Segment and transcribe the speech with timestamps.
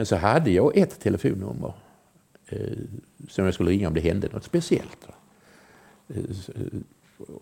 [0.00, 1.72] Men så hade jag ett telefonnummer
[2.46, 2.78] eh,
[3.28, 5.08] som jag skulle ringa om det hände något speciellt.
[6.08, 6.24] Eh,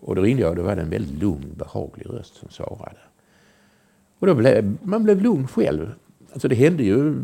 [0.01, 2.99] och då ringde jag och då var det en väldigt lugn, behaglig röst som svarade.
[4.19, 5.91] Och då blev, man blev lugn själv.
[6.33, 7.23] Alltså det hände ju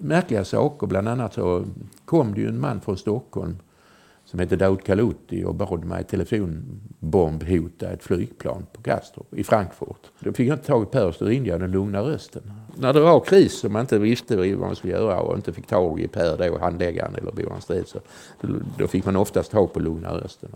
[0.00, 0.86] märkliga saker.
[0.86, 1.64] Bland annat så
[2.04, 3.56] kom det ju en man från Stockholm
[4.30, 10.10] som hette Daoud Kaluti och bad mig telefonbombhota ett flygplan på Kastrup i Frankfurt.
[10.20, 12.52] Då fick jag inte tag i Per och ringde jag den lugna rösten.
[12.76, 15.66] När det var kris och man inte visste vad man skulle göra och inte fick
[15.66, 18.00] tag i Per då, handläggaren eller Boran Strid, så
[18.78, 20.50] då fick man oftast tag på lugna rösten.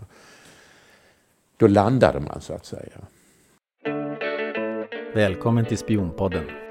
[1.57, 2.97] Då landade man så att säga.
[5.13, 6.62] Välkommen till Spionpodden.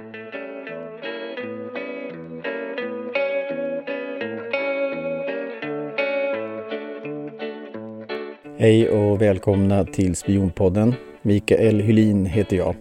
[8.62, 10.94] Hej och välkomna till Spionpodden.
[11.22, 12.74] Mikael Hylin heter jag.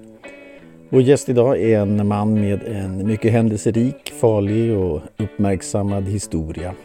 [0.90, 6.76] Vår gäst idag är en man med en mycket händelserik, farlig och uppmärksammad historia.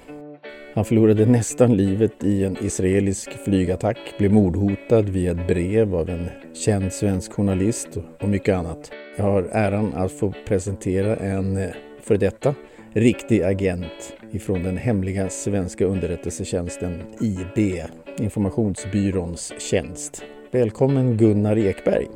[0.75, 6.27] Han förlorade nästan livet i en israelisk flygattack, blev mordhotad via ett brev av en
[6.55, 7.89] känd svensk journalist
[8.21, 8.91] och mycket annat.
[9.17, 12.55] Jag har äran att få presentera en eh, före för detta
[12.97, 17.83] riktig agent ifrån den hemliga svenska underrättelsetjänsten IB,
[18.19, 20.23] Informationsbyråns tjänst.
[20.51, 22.07] Välkommen Gunnar Ekberg.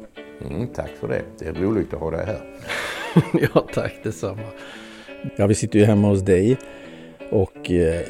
[0.51, 1.23] Mm, tack för det.
[1.39, 2.41] Det är roligt att ha dig här.
[3.55, 4.43] ja, tack detsamma.
[5.37, 6.57] Ja, vi sitter ju hemma hos dig
[7.31, 8.01] och eh,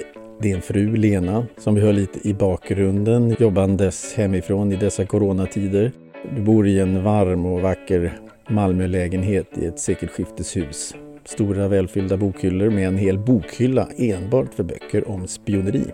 [0.41, 5.93] din fru Lena som vi hör lite i bakgrunden jobbandes hemifrån i dessa coronatider.
[6.37, 10.95] Du bor i en varm och vacker Malmölägenhet i ett sekelskifteshus.
[11.25, 15.85] Stora välfyllda bokhyllor med en hel bokhylla enbart för böcker om spioneri.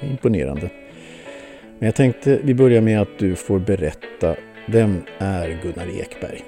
[0.00, 0.70] Imponerande.
[1.78, 4.36] Men jag tänkte vi börjar med att du får berätta.
[4.68, 6.44] Vem är Gunnar Ekberg?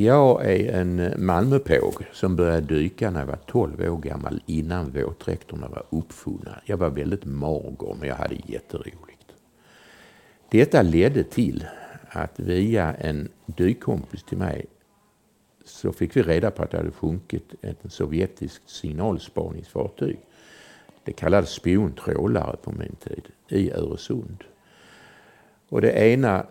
[0.00, 5.68] Jag är en Malmöpåg som började dyka när jag var 12 år gammal innan våtdräkterna
[5.68, 6.60] var uppfunna.
[6.64, 9.07] Jag var väldigt mager men jag hade jätteroligt.
[10.50, 11.66] Detta ledde till
[12.08, 14.66] att via en dykkompis till mig
[15.64, 20.18] så fick vi reda på att det hade sjunkit ett sovjetiskt signalspaningsfartyg.
[21.04, 24.44] Det kallades spiontrålare på min tid, i Öresund.
[25.68, 26.46] Och det ena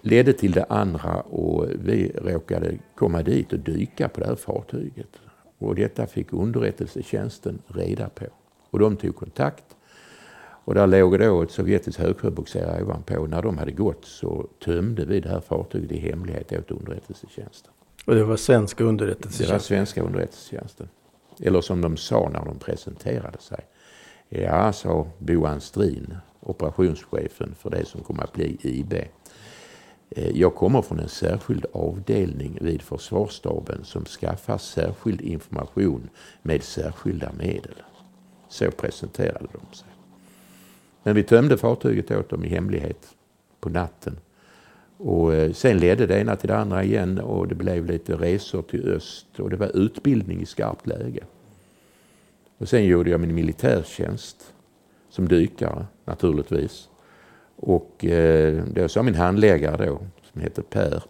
[0.00, 5.20] ledde till det andra och vi råkade komma dit och dyka på det här fartyget.
[5.58, 8.26] Och detta fick underrättelsetjänsten reda på.
[8.70, 9.76] Och de tog kontakt.
[10.64, 13.26] Och där låg då ett sovjetiskt högsjöbogserare ovanpå.
[13.26, 17.72] När de hade gått så tömde vi det här fartyget i hemlighet åt underrättelsetjänsten.
[18.06, 19.46] Och det var svenska underrättelsetjänsten?
[19.46, 20.88] Det var svenska underrättelsetjänsten.
[21.40, 23.60] Eller som de sa när de presenterade sig.
[24.28, 28.92] Ja, sa Boan Strin, operationschefen för det som kommer att bli IB.
[30.10, 36.08] Eh, jag kommer från en särskild avdelning vid försvarsstaben som skaffar särskild information
[36.42, 37.82] med särskilda medel.
[38.48, 39.89] Så presenterade de sig.
[41.02, 43.16] Men vi tömde fartyget åt dem i hemlighet
[43.60, 44.16] på natten.
[44.96, 48.62] Och eh, sen ledde det ena till det andra igen och det blev lite resor
[48.62, 51.24] till öst och det var utbildning i skarpt läge.
[52.58, 54.54] Och sen gjorde jag min militärtjänst
[55.10, 56.88] som dykare naturligtvis.
[57.56, 60.00] Och eh, då sa min handläggare då,
[60.32, 61.02] som heter Per,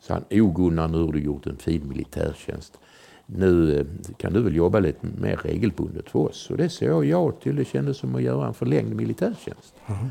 [0.00, 2.78] så han, O Gunnar, nu har du gjort en fin militärtjänst.
[3.26, 3.86] Nu eh,
[4.16, 6.50] kan du väl jobba lite mer regelbundet för oss?
[6.50, 7.56] Och det sa jag ja till.
[7.56, 9.74] Det kändes som att göra en förlängd militärtjänst.
[9.86, 10.10] Mm.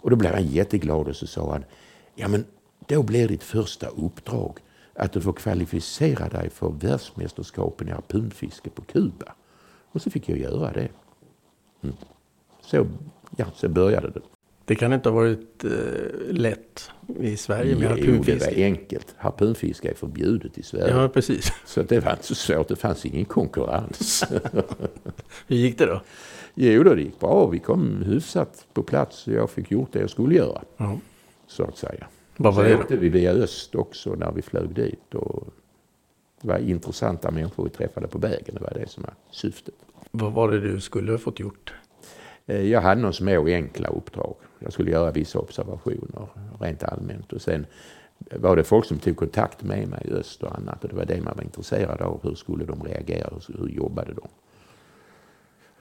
[0.00, 1.64] Och då blev han jätteglad och så sa han,
[2.14, 2.44] ja men
[2.86, 4.58] då blir ditt första uppdrag
[4.94, 9.34] att du får kvalificera dig för världsmästerskapen i harpunfiske på Kuba.
[9.92, 10.88] Och så fick jag göra det.
[11.82, 11.96] Mm.
[12.60, 12.86] Så,
[13.36, 14.20] ja, så började det.
[14.64, 15.70] Det kan inte ha varit eh,
[16.30, 16.90] lätt
[17.20, 18.32] i Sverige med harpunfiske?
[18.32, 19.14] Jo, det var enkelt.
[19.16, 20.96] Harpunfiske är förbjudet i Sverige.
[20.96, 21.52] Ja, precis.
[21.66, 22.68] Så det var inte så svårt.
[22.68, 24.24] Det fanns ingen konkurrens.
[25.46, 26.00] Hur gick det då?
[26.54, 27.46] Jo, då, det gick bra.
[27.46, 29.26] Vi kom hyfsat på plats.
[29.26, 30.62] Jag fick gjort det jag skulle göra.
[30.78, 30.98] Mm.
[31.46, 32.06] Så att säga.
[32.36, 35.14] Vad var så åkte vi via öst också när vi flög dit.
[35.14, 35.48] Och
[36.40, 38.54] det var intressanta människor vi träffade på vägen.
[38.54, 39.74] Det var det som var syftet.
[40.10, 41.74] Vad var det du skulle ha fått gjort?
[42.46, 44.34] Eh, jag hade några små enkla uppdrag.
[44.62, 46.28] Jag skulle göra vissa observationer
[46.60, 47.32] rent allmänt.
[47.32, 47.66] Och sen
[48.30, 50.84] var det folk som tog kontakt med mig i öst och annat.
[50.84, 52.20] Och det var det man var intresserad av.
[52.22, 53.30] Hur skulle de reagera?
[53.58, 54.28] Hur jobbade de?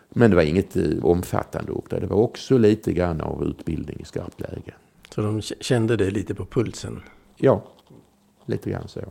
[0.09, 2.01] Men det var inget eh, omfattande uppdrag.
[2.01, 4.73] Det var också lite grann av utbildning i skarpt läge.
[5.15, 7.01] Så de kände dig lite på pulsen?
[7.37, 7.63] Ja,
[8.45, 9.01] lite grann så.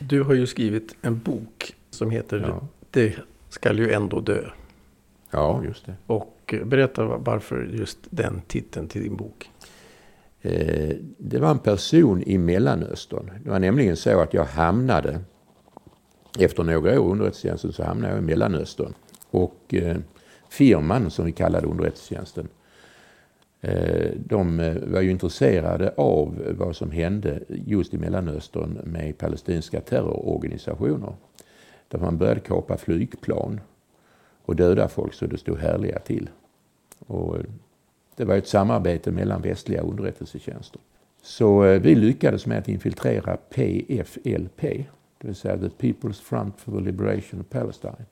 [0.00, 2.66] Du har ju skrivit en bok som heter ja.
[2.90, 3.16] Det
[3.48, 4.44] skall ju ändå dö.
[5.30, 5.94] Ja, just det.
[6.06, 9.50] Och berätta varför just den titeln till din bok.
[10.42, 13.30] Eh, det var en person i Mellanöstern.
[13.44, 15.20] Det var nämligen så att jag hamnade,
[16.38, 18.94] efter några år underrättelsetjänsten så hamnade jag i Mellanöstern.
[19.30, 19.96] Och eh,
[20.48, 22.48] firman som vi kallade underrättelsetjänsten,
[23.60, 24.56] eh, de
[24.86, 31.14] var ju intresserade av vad som hände just i Mellanöstern med palestinska terrororganisationer.
[31.88, 33.60] Där man började kapa flygplan
[34.44, 36.30] och döda folk så det stod härliga till.
[37.06, 37.42] Och eh,
[38.16, 40.80] det var ett samarbete mellan västliga underrättelsetjänster.
[41.22, 44.60] Så eh, vi lyckades med att infiltrera PFLP,
[45.18, 48.06] det vill säga The People's Front for the Liberation of Palestine.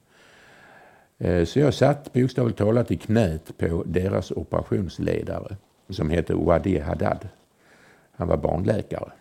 [1.18, 5.56] Eh, så jag satt bokstavligt talat i knät på deras operationsledare
[5.88, 7.28] som hette Wadi Haddad.
[8.12, 9.12] Han var barnläkare,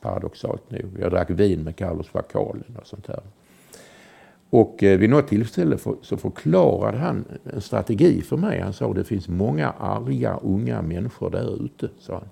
[0.00, 0.98] paradoxalt nog.
[1.00, 3.20] Jag drack vin med Carlos Vakalen och sånt där.
[4.50, 8.60] Och eh, vid något tillfälle så förklarade han en strategi för mig.
[8.60, 11.88] Han sa att det finns många arga unga människor där ute.
[11.98, 12.28] Sa han.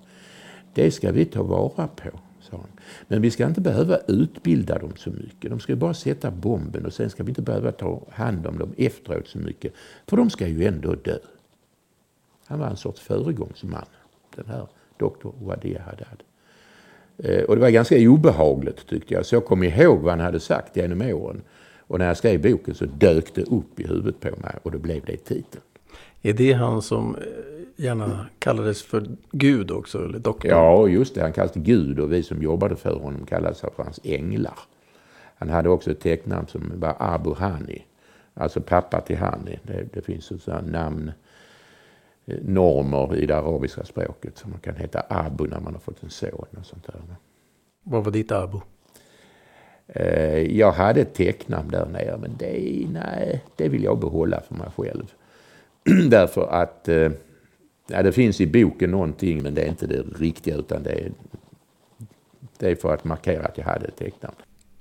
[0.73, 2.09] Det ska vi ta vara på.
[2.39, 2.69] Sa han.
[3.07, 5.49] Men vi ska inte behöva utbilda dem så mycket.
[5.49, 8.73] De ska bara sätta bomben och sen ska vi inte behöva ta hand om dem
[8.77, 9.73] efteråt så mycket.
[10.07, 11.17] För de ska ju ändå dö.
[12.45, 13.85] Han var en sorts föregångsman,
[14.35, 14.67] den här
[14.97, 16.23] doktor Wadi Haddad.
[17.17, 19.25] Eh, och det var ganska obehagligt tyckte jag.
[19.25, 21.41] Så jag kom ihåg vad han hade sagt genom åren.
[21.89, 24.77] Och när jag skrev boken så dök det upp i huvudet på mig och då
[24.77, 25.63] blev det titeln.
[26.21, 27.21] Är det han som eh,
[27.75, 30.05] gärna kallades för Gud också?
[30.05, 30.51] Eller doktor?
[30.51, 31.21] Ja, just det.
[31.21, 34.59] Han kallades Gud och vi som jobbade för honom kallades för hans änglar.
[35.35, 37.85] Han hade också ett tecknamn som var Abu Hani.
[38.33, 39.59] Alltså pappa till Hani.
[39.63, 41.11] Det, det finns sådana namn,
[42.25, 44.37] eh, normer i det arabiska språket.
[44.37, 47.01] som man kan heta Abu när man har fått en son och sånt där.
[47.83, 48.59] Vad var ditt Abu?
[49.93, 54.55] Eh, jag hade ett tecknamn där nere men det, nej, det vill jag behålla för
[54.55, 55.13] mig själv.
[56.09, 57.11] Därför att eh,
[57.87, 61.11] ja, det finns i boken någonting men det är inte det riktiga utan det är,
[62.57, 64.35] det är för att markera att jag hade ett tecknamn.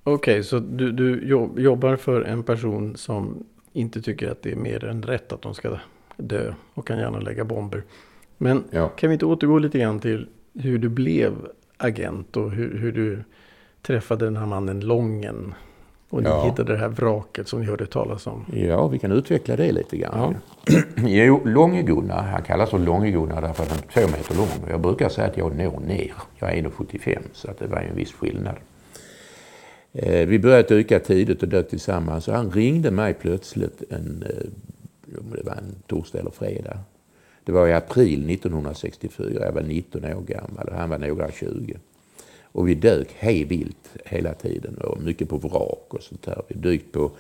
[0.05, 4.57] Okej, okay, så du, du jobbar för en person som inte tycker att det är
[4.57, 5.79] mer än rätt att de ska
[6.17, 7.83] dö och kan gärna lägga bomber.
[8.39, 8.89] Men ja.
[8.89, 11.33] kan vi inte återgå lite grann till hur du blev
[11.77, 13.25] agent och hur, hur du
[13.89, 15.55] träffade den här mannen Lången.
[16.11, 16.45] Och ni ja.
[16.45, 18.45] hittade det här vraket som ni hörde talas om.
[18.53, 20.37] Ja, vi kan utveckla det lite grann.
[20.67, 20.81] Ja.
[20.97, 24.71] jo, Långe-Gunnar, han kallas för Långe-Gunnar därför att han är två meter lång.
[24.71, 26.13] Jag brukar säga att jag når ner.
[26.39, 28.57] Jag är 1,75 så att det var en viss skillnad.
[29.93, 34.47] Eh, vi började dyka tidigt och dök tillsammans och han ringde mig plötsligt en, eh,
[35.07, 36.79] det var en torsdag eller fredag.
[37.45, 41.79] Det var i april 1964, jag var 19 år gammal och han var några 20.
[42.53, 46.43] Och vi dök hej vilt hela tiden och mycket på vrak och sånt där.
[46.49, 47.11] Vi dykt på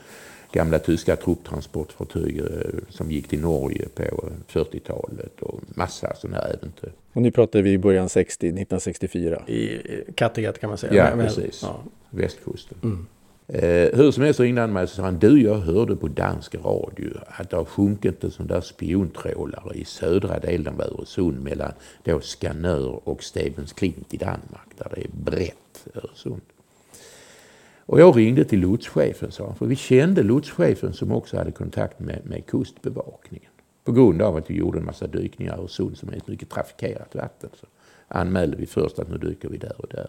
[0.52, 2.44] gamla tyska trupptransportfartyg eh,
[2.88, 4.02] som gick till Norge på
[4.48, 6.92] 40-talet och massa sådana här äventyr.
[7.12, 9.42] Och nu pratar vi i början 60, 1964.
[9.46, 9.78] I
[10.14, 10.94] Kattegatt kan man säga.
[10.94, 11.60] Ja, Men, precis.
[11.62, 11.82] Ja.
[12.10, 12.78] Västkusten.
[12.82, 13.06] Mm.
[13.52, 16.08] Eh, hur som helst så ringde han mig och sa han, du jag hörde på
[16.08, 21.42] dansk radio att det har sjunkit en sån där spiontrålare i södra delen av Öresund
[21.42, 21.72] mellan
[22.04, 26.40] då Skanör och Stevens Klint i Danmark där det är brett Öresund.
[27.86, 32.00] Och jag ringde till lotschefen sa han, för vi kände lotschefen som också hade kontakt
[32.00, 33.50] med, med kustbevakningen.
[33.84, 36.50] På grund av att vi gjorde en massa dykningar i Öresund som är ett mycket
[36.50, 37.66] trafikerat vatten så
[38.08, 40.08] anmälde vi först att nu dyker vi där och där.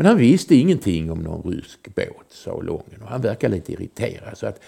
[0.00, 3.02] Men han visste ingenting om någon rysk båt, sa Lången.
[3.02, 4.38] Och han verkade lite irriterad.
[4.38, 4.60] Så att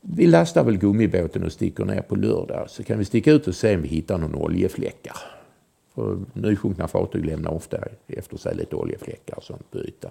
[0.00, 2.70] vi lastar väl gummibåten och sticker ner på lördag.
[2.70, 5.16] Så kan vi sticka ut och se om vi hittar någon oljefläckar.
[5.94, 10.10] För nysjunkna fartyg lämnar ofta efter sig lite oljefläckar och sånt på ytan.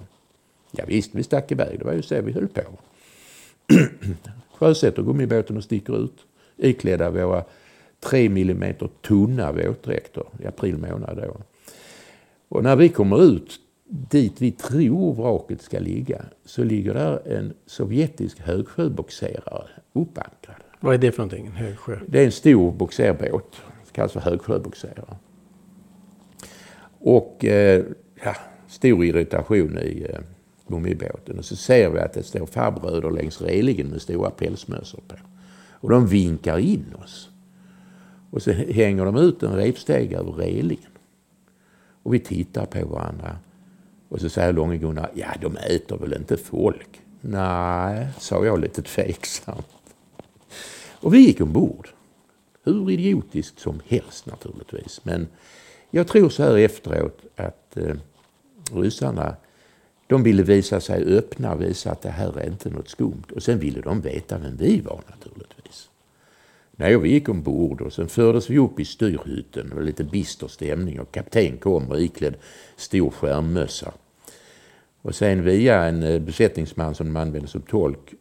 [0.71, 1.79] Ja, visst, vi stack iväg.
[1.79, 2.61] Det var ju så vi höll på.
[4.53, 6.25] Sjösätter gummibåten och sticker ut.
[6.57, 7.43] Iklädda våra
[7.99, 11.37] 3 mm tunna våtdräkter i april månad då.
[12.49, 17.53] Och när vi kommer ut dit vi tror vraket ska ligga så ligger där en
[17.65, 20.55] sovjetisk högsjöboxerare uppankrad.
[20.79, 21.47] Vad är det för någonting?
[21.51, 21.99] Högsjö?
[22.07, 23.55] Det är en stor boxerbåt.
[23.85, 25.17] Det kallas för högsjöboxerare.
[26.99, 27.85] Och eh,
[28.23, 28.35] ja,
[28.67, 30.19] stor irritation i eh,
[30.67, 31.39] gummibåten.
[31.39, 35.15] Och så ser vi att det står farbröder längs relingen med stora pälsmössor på.
[35.71, 37.29] Och de vinkar in oss.
[38.31, 40.91] Och så hänger de ut en repsteg över relingen.
[42.03, 43.37] Och vi tittar på varandra.
[44.09, 47.01] Och så säger Långe-Gunnar, ja de äter väl inte folk?
[47.21, 49.67] Nej, sa jag lite tveksamt.
[50.99, 51.89] Och vi gick ombord.
[52.63, 54.99] Hur idiotiskt som helst naturligtvis.
[55.03, 55.27] Men
[55.91, 57.95] jag tror så här efteråt att eh,
[58.73, 59.35] ryssarna
[60.07, 63.23] de ville visa sig öppna och visa att det här är inte något skumt.
[63.35, 65.89] Och sen ville de veta vem vi var naturligtvis.
[66.79, 69.69] Nej, och vi gick ombord och sen fördes vi upp i styrhytten.
[69.69, 72.35] Det var lite bister stämning och kapten kom och iklädd
[72.75, 73.93] stor skärmmössa.
[75.01, 78.13] Och sen via en eh, besättningsman som de använde som tolk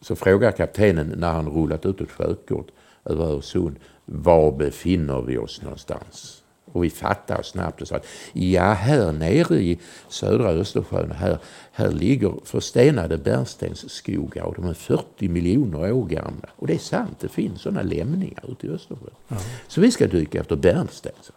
[0.00, 2.70] så frågar kaptenen när han rullat ut ett sjökort
[3.04, 6.41] över Öresund, var befinner vi oss någonstans?
[6.72, 11.38] Och vi fattade snabbt och sa att ja, här nere i södra Östersjön, här,
[11.72, 16.48] här ligger förstenade bärnstensskogar och de är 40 miljoner år gamla.
[16.56, 19.14] Och det är sant, det finns sådana lämningar ute i Östersjön.
[19.28, 19.36] Ja.
[19.68, 21.12] Så vi ska dyka efter bärnsten.
[21.20, 21.32] Så.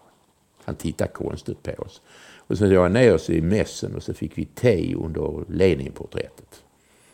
[0.65, 2.01] Han tittade konstigt på oss.
[2.48, 6.63] Och så jag ner oss i mässen och så fick vi te under Leninporträttet.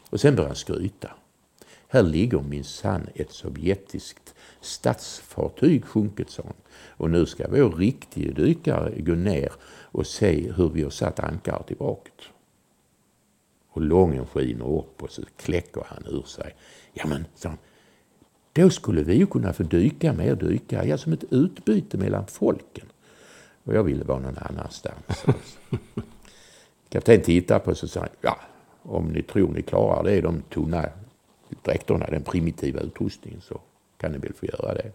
[0.09, 1.11] Och sen började han skryta.
[1.87, 6.53] Här ligger minsann ett sovjetiskt statsfartyg sjunkit, sa han.
[6.87, 9.51] Och nu ska vår riktige dykare gå ner
[9.91, 12.21] och se hur vi har satt ankaret i vraket.
[13.69, 16.55] Och lången skiner upp och så kläcker han ur sig.
[16.93, 17.57] Ja men, sa han,
[18.53, 22.85] då skulle vi ju kunna få dyka mer dykare, ja som ett utbyte mellan folken.
[23.63, 25.25] Och jag ville vara någon annanstans.
[26.89, 28.39] Kapten tittar på oss och säger, ja
[28.83, 30.89] om ni tror ni klarar det, de tunna
[31.63, 33.61] dräkterna, den primitiva utrustningen, så
[34.01, 34.91] kan ni väl få göra det.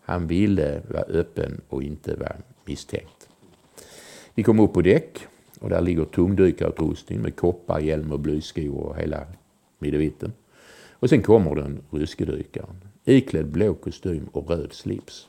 [0.00, 3.28] Han ville vara öppen och inte vara misstänkt.
[4.34, 5.26] Vi kom upp på däck
[5.60, 9.26] och där ligger tungdykarutrustning med koppar, hjälm och blyskor och hela
[9.78, 10.32] middevitten.
[10.90, 15.28] Och sen kommer den ryske dykaren iklädd blå kostym och röd slips.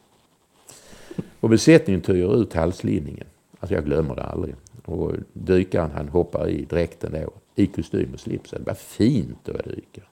[1.39, 3.27] Och besättningen töjer ut halslinningen.
[3.60, 4.55] Alltså jag glömmer det aldrig.
[4.86, 8.51] Och dykaren han hoppar i dräkten då, i kostym och slips.
[8.51, 10.05] Det var fint att vara dykare.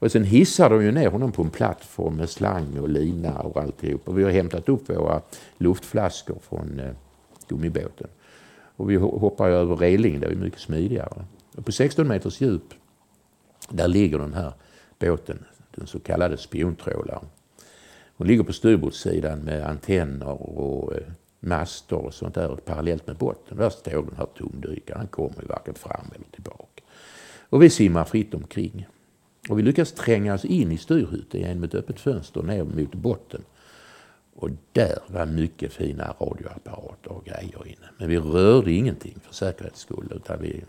[0.00, 3.56] Och sen hissar de ju ner honom på en plattform med slang och lina och
[3.62, 4.08] alltihop.
[4.08, 5.22] Och vi har hämtat upp våra
[5.58, 6.92] luftflaskor från eh,
[7.48, 8.08] gummibåten.
[8.76, 11.24] Och vi hoppar över relingen, det är mycket smidigare.
[11.56, 12.74] Och på 16 meters djup,
[13.68, 14.52] där ligger den här
[14.98, 17.26] båten, den så kallade spiontrålaren.
[18.16, 21.02] Hon ligger på styrbordssidan med antenner och eh,
[21.40, 23.58] master och sånt där parallellt med botten.
[23.58, 26.82] Där står den här tomdykaren, han kommer ju varken fram eller tillbaka.
[27.40, 28.86] Och vi simmar fritt omkring.
[29.48, 33.44] Och vi lyckas tränga oss in i styrhytten genom ett öppet fönster ner mot botten.
[34.34, 37.88] Och där var mycket fina radioapparater och grejer inne.
[37.98, 40.64] Men vi rörde ingenting för säkerhets skull utan vi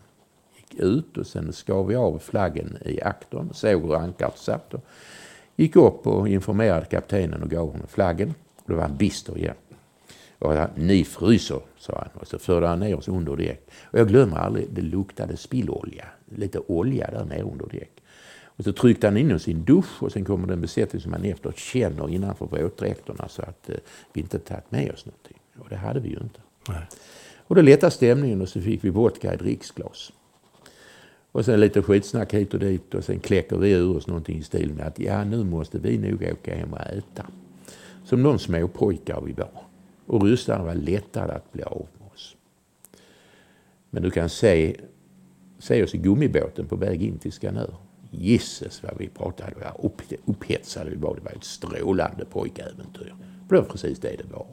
[0.58, 4.86] gick ut och sen skar vi av flaggen i aktorn, såg hur ankaret satt och
[5.56, 8.34] gick upp och informerade kaptenen och gav honom flaggen.
[8.56, 9.56] Och då var han bister igen.
[10.40, 13.70] Och han, ni fryser, sa han och så förde han ner oss under däck.
[13.84, 17.92] Och jag glömmer aldrig, det luktade spillolja, lite olja där nere under däck.
[18.62, 21.02] Och så tryckte han in oss i en dusch och sen kommer det en besättning
[21.02, 23.76] som han efteråt känner innanför våtdräkterna så att eh,
[24.14, 25.38] vi inte tagit med oss någonting.
[25.60, 26.40] Och det hade vi ju inte.
[26.70, 26.88] Nej.
[27.36, 30.12] Och då lättade stämningen och så fick vi vodka i dricksglas.
[31.32, 34.44] Och sen lite skitsnack hit och dit och sen kläcker vi ur oss någonting i
[34.44, 37.26] stil med att ja, nu måste vi nog åka hem och äta.
[38.06, 39.64] Som de småpojkar vi var.
[40.06, 42.36] Och ryssarna var lättare att bli av med oss.
[43.90, 44.76] Men du kan se,
[45.60, 47.76] se oss i gummibåten på väg in till Skanör.
[48.14, 51.16] Gisses vad vi pratade, vad upp, upphetsade vi var.
[51.16, 53.16] Det var ett strålande pojkäventyr.
[53.50, 54.48] Det var precis det det var.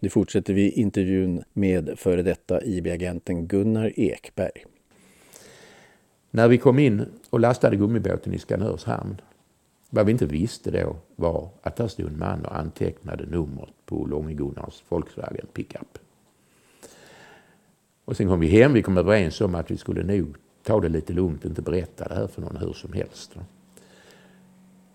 [0.00, 4.64] Nu fortsätter vi intervjun med före detta IB-agenten Gunnar Ekberg.
[6.30, 9.20] När vi kom in och lastade gummibåten i Skanörs hamn
[9.96, 14.06] vad vi inte visste då var att där stod en man och antecknade numret på
[14.06, 15.98] Långe-Gunnars Volkswagen pickup.
[18.04, 20.88] Och sen kom vi hem, vi kom överens om att vi skulle nog ta det
[20.88, 23.36] lite lugnt, och inte berätta det här för någon hur som helst.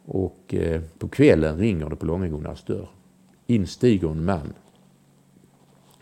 [0.05, 2.89] Och eh, på kvällen ringer det på Långe-Gunnars dörr.
[3.47, 4.53] In stiger en man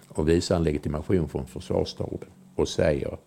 [0.07, 3.17] och visar en legitimation från försvarsstaben och säger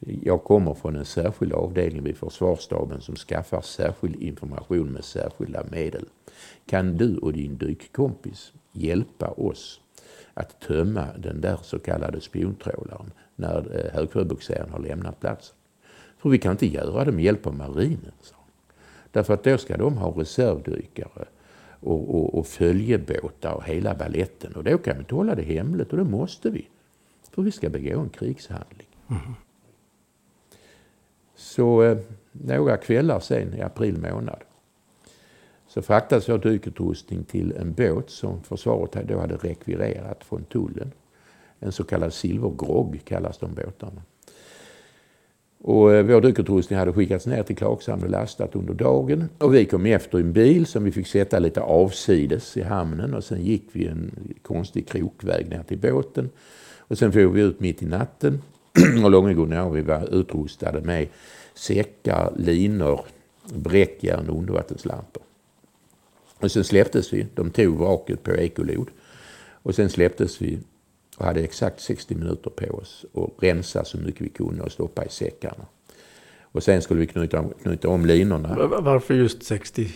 [0.00, 6.04] jag kommer från en särskild avdelning vid försvarsstaben som skaffar särskild information med särskilda medel.
[6.66, 9.80] Kan du och din dykkompis hjälpa oss
[10.34, 15.56] att tömma den där så kallade spiontrålaren när eh, högsjöbogseraren har lämnat platsen?
[16.18, 18.36] För vi kan inte göra det med hjälp av marinen, sa
[19.12, 21.24] Därför att då ska de ha reservdykare
[21.80, 24.52] och, och, och följebåtar och hela balletten.
[24.52, 26.68] Och då kan vi inte hålla det hemligt och det måste vi.
[27.30, 28.88] För vi ska begå en krigshandling.
[29.10, 29.34] Mm.
[31.40, 31.98] Så eh,
[32.32, 34.38] några kvällar sen i april månad
[35.68, 40.92] så fraktades vår dykutrustning till en båt som försvaret då hade rekvirerat från tullen.
[41.58, 44.02] En så kallad silvergrogg kallas de båtarna.
[45.58, 49.28] Och eh, vår dykutrustning hade skickats ner till Klagshamn och lastat under dagen.
[49.38, 53.14] Och vi kom efter i en bil som vi fick sätta lite avsides i hamnen
[53.14, 54.10] och sen gick vi en
[54.42, 56.30] konstig krokväg ner till båten.
[56.78, 58.42] Och sen for vi ut mitt i natten
[59.04, 61.08] och Långegon och vi var utrustade med
[61.54, 63.00] säckar, linor,
[63.54, 65.22] bräckjärn och undervattenslampor.
[66.38, 67.26] Och sen släpptes vi.
[67.34, 68.90] De tog vraket på ekolod.
[69.62, 70.58] Och sen släpptes vi
[71.16, 75.04] och hade exakt 60 minuter på oss att rensa så mycket vi kunde och stoppa
[75.04, 75.66] i säckarna.
[76.42, 78.68] Och sen skulle vi knyta, knyta om linorna.
[78.80, 79.88] Varför just 60?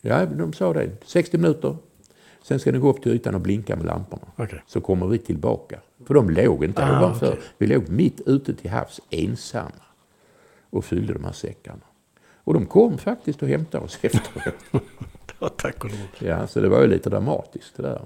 [0.00, 0.90] Ja, de sa det.
[1.04, 1.76] 60 minuter.
[2.48, 4.22] Sen ska ni gå upp till ytan och blinka med lamporna.
[4.36, 4.58] Okay.
[4.66, 5.80] Så kommer vi tillbaka.
[6.06, 7.28] För de låg inte ah, ovanför.
[7.28, 7.40] Okay.
[7.58, 9.70] Vi låg mitt ute till havs ensamma
[10.70, 11.80] och fyllde de här säckarna.
[12.34, 14.54] Och de kom faktiskt och hämtade oss efteråt.
[15.40, 16.28] ja, tack och lov.
[16.30, 18.00] Ja, så det var ju lite dramatiskt det där.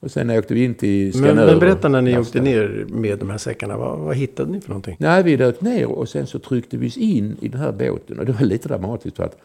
[0.00, 1.34] Och sen åkte vi in till Skanör.
[1.34, 3.76] Men, men berätta när ni åkte ner med de här säckarna.
[3.76, 4.96] Vad, vad, hittade ni för någonting?
[4.98, 8.18] Nej, vi dök ner och sen så tryckte vi oss in i den här båten.
[8.18, 9.38] Och det var lite dramatiskt för att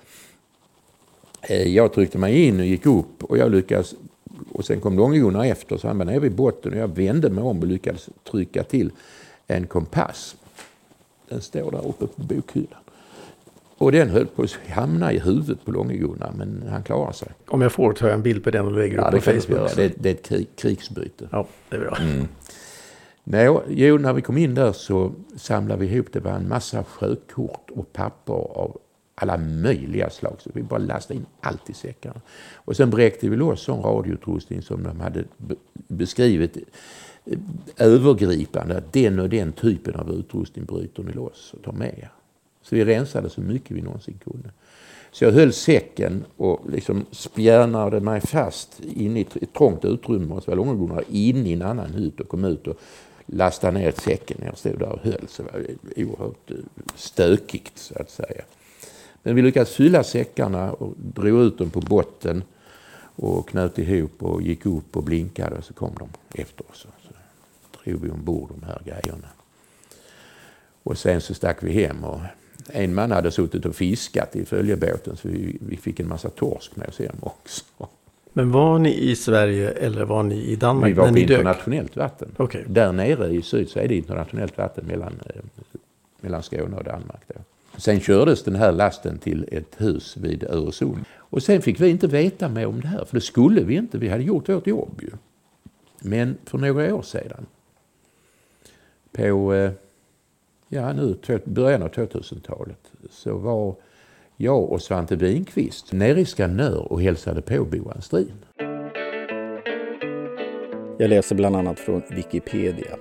[1.50, 3.96] jag tryckte mig in och gick upp och jag lyckades
[4.52, 7.44] och sen kom Långe-Gunnar efter så han var nere vid botten och jag vände mig
[7.44, 8.92] om och lyckades trycka till
[9.48, 10.36] en kompass.
[11.30, 12.80] Den står där uppe på bokhyllan.
[13.78, 17.28] Och den höll på att hamna i huvudet på Långe-Gunnar, men han klarar sig.
[17.48, 19.76] Om jag får ta en bild på den och lägger ja, upp på Facebook.
[19.76, 21.28] Det, det, är ett krig, krigsbyte.
[21.32, 21.98] Ja, det är bra.
[22.02, 22.28] Mm.
[23.24, 26.84] Nej, jo, när vi kom in där så samlade vi ihop, det var en massa
[26.84, 28.78] sjökort och papper av
[29.16, 30.36] alla möjliga slag.
[30.40, 32.22] Så vi bara lastade in allt i säckarna.
[32.54, 35.24] Och sen bräckte vi loss sån radioutrustning som de hade
[35.88, 36.58] beskrivit
[37.26, 37.38] eh,
[37.78, 38.78] övergripande.
[38.78, 42.12] Att den och den typen av utrustning bryter ni loss och tar med er.
[42.62, 44.50] Så vi rensade så mycket vi någonsin kunde.
[45.12, 50.48] Så jag höll säcken och liksom spjärnade mig fast in i ett trångt utrymme hos
[50.48, 52.80] Långegunnar in i en annan hytt och kom ut och
[53.26, 55.28] lastade ner säcken när jag stod där och höll.
[55.28, 56.58] Så det var oerhört eh,
[56.96, 58.44] stökigt så att säga.
[59.24, 62.44] Men vi lyckades fylla säckarna och drog ut dem på botten
[63.16, 66.10] och knöt ihop och gick upp och blinkade och så kom de
[66.42, 66.88] efter oss.
[67.08, 67.10] Så
[67.84, 69.28] drog vi ombord de här grejerna.
[70.84, 72.20] Och sen så stack vi hem och
[72.68, 76.76] en man hade suttit och fiskat i följebåten så vi, vi fick en massa torsk
[76.76, 77.64] med oss hem också.
[78.34, 80.90] Men var ni i Sverige eller var ni i Danmark?
[80.90, 81.96] Vi var på internationellt dök?
[81.96, 82.36] vatten.
[82.38, 82.64] Okay.
[82.68, 85.42] Där nere i syd så är det internationellt vatten mellan, eh,
[86.22, 87.22] mellan Skåne och Danmark.
[87.28, 87.36] Då.
[87.84, 91.06] Sen kördes den här lasten till ett hus vid Öresund.
[91.18, 93.98] Och sen fick vi inte veta mer om det här, för det skulle vi inte.
[93.98, 95.10] Vi hade gjort vårt jobb ju.
[96.02, 97.46] Men för några år sedan,
[99.12, 99.72] på eh,
[100.68, 103.76] ja, nu, början av 2000-talet, så var
[104.38, 108.46] jag och Svante Winqvist nere i Skanör och hälsade på Boan Strin.
[110.98, 112.98] Jag läser bland annat från Wikipedia.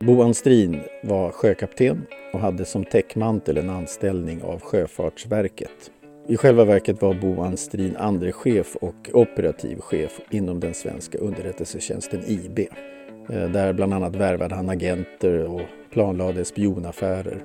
[0.00, 5.90] Boan Strin var sjökapten och hade som täckmantel en anställning av Sjöfartsverket.
[6.28, 12.22] I själva verket var Boan Strin andre chef och operativ chef inom den svenska underrättelsetjänsten
[12.26, 12.58] IB.
[12.58, 17.42] Eh, där bland annat värvade han agenter och planlade spionaffärer.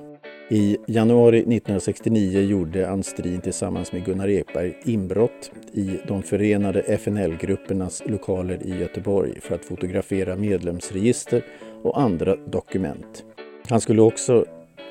[0.48, 8.66] I januari 1969 gjorde Anstrin tillsammans med Gunnar Ekberg inbrott i de förenade FNL-gruppernas lokaler
[8.66, 11.44] i Göteborg för att fotografera medlemsregister
[11.82, 13.24] och andra dokument.
[13.68, 14.44] Han skulle också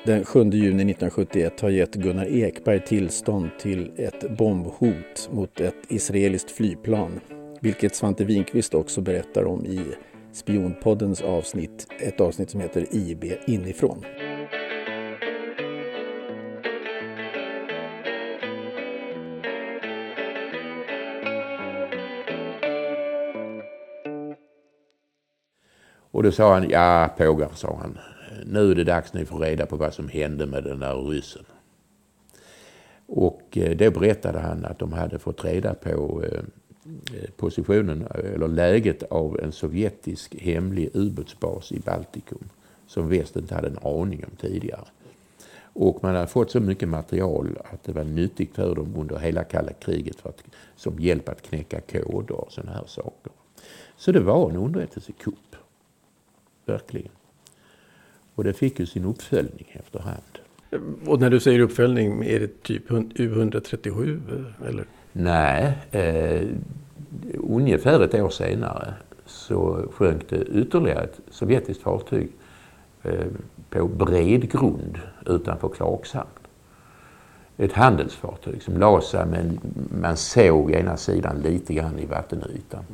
[0.04, 6.50] den 7 juni 1971 ha gett Gunnar Ekberg tillstånd till ett bombhot mot ett israeliskt
[6.50, 7.20] flygplan,
[7.60, 9.80] vilket Svante Winkvist också berättar om i
[10.32, 14.04] Spionpoddens avsnitt, ett avsnitt som heter IB inifrån.
[26.12, 27.98] Och då sa han, ja pågar, sa han.
[28.46, 31.44] Nu är det dags ni får reda på vad som hände med den där ryssen.
[33.06, 36.38] Och eh, då berättade han att de hade fått reda på eh,
[36.88, 42.48] eh, positionen eller läget av en sovjetisk hemlig ubåtsbas i Baltikum
[42.86, 44.84] som väst inte hade en aning om tidigare.
[45.74, 49.44] Och man hade fått så mycket material att det var nyttigt för dem under hela
[49.44, 50.42] kalla kriget för att,
[50.76, 53.32] som hjälp att knäcka koder och sådana här saker.
[53.96, 55.56] Så det var en underrättelsekupp.
[56.66, 57.12] Verkligen.
[58.34, 60.38] Och det fick ju sin uppföljning efterhand.
[61.06, 64.20] Och när du säger uppföljning, är det typ U137
[64.68, 64.86] eller?
[65.12, 66.48] Nej, eh,
[67.34, 68.94] ungefär ett år senare
[69.26, 72.28] så sjönk det ytterligare ett sovjetiskt fartyg
[73.02, 73.26] eh,
[73.70, 76.28] på bred grund utanför Klagshamn.
[77.56, 79.60] Ett handelsfartyg som la sig men
[80.00, 82.84] man såg ena sidan lite grann i vattenytan.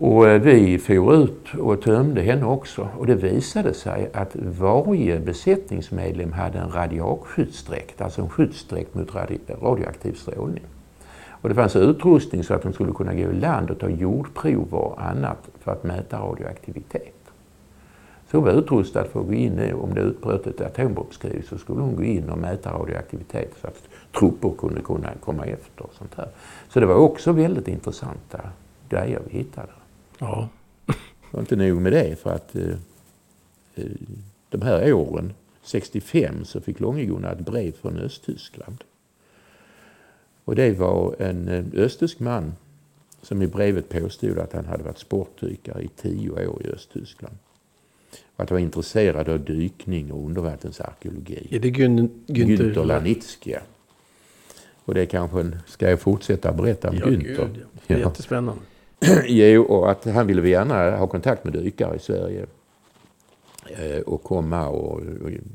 [0.00, 5.20] Och eh, vi for ut och tömde henne också och det visade sig att varje
[5.20, 10.64] besättningsmedlem hade en radiakskyddsdräkt, alltså en skyddsdräkt mot radi radioaktiv strålning.
[11.28, 14.78] Och det fanns utrustning så att de skulle kunna gå i land och ta jordprover
[14.78, 17.14] och annat för att mäta radioaktivitet.
[18.30, 21.80] Så hon var utrustad för att gå in, om det utbröt ett atombombskrig så skulle
[21.80, 23.82] hon gå in och mäta radioaktivitet så att
[24.18, 25.84] trupper kunde kunna komma efter.
[25.84, 26.28] Och sånt här.
[26.68, 28.40] Så det var också väldigt intressanta
[28.88, 29.77] grejer vi hittade.
[30.18, 30.48] Ja.
[31.30, 32.74] Var inte nog med det för att eh,
[33.74, 33.84] eh
[34.50, 38.84] de här åren, 65, så fick Långegunnar ett brev från Östtyskland.
[40.44, 42.52] Och det var en eh, östtysk man
[43.22, 47.36] som i brevet påstod att han hade varit sportdykare i tio år i Östtyskland.
[48.36, 51.48] Och att han var intresserad av dykning och undervattensarkeologi.
[51.50, 52.56] Är det Gün Günther?
[52.56, 53.54] Günther Lanitzky.
[54.84, 57.46] Och det kanske ska jag fortsätta berätta om ja, Günther.
[57.46, 57.80] Gud, ja.
[57.86, 58.62] Det är jättespännande.
[59.26, 62.46] jo, och att han ville gärna ha kontakt med dykare i Sverige.
[63.70, 65.00] Eh, och komma och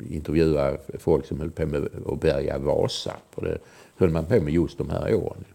[0.09, 3.15] intervjua folk som höll på med att bärga Vasa.
[3.31, 3.57] För det
[3.97, 5.45] höll man på med just de här åren.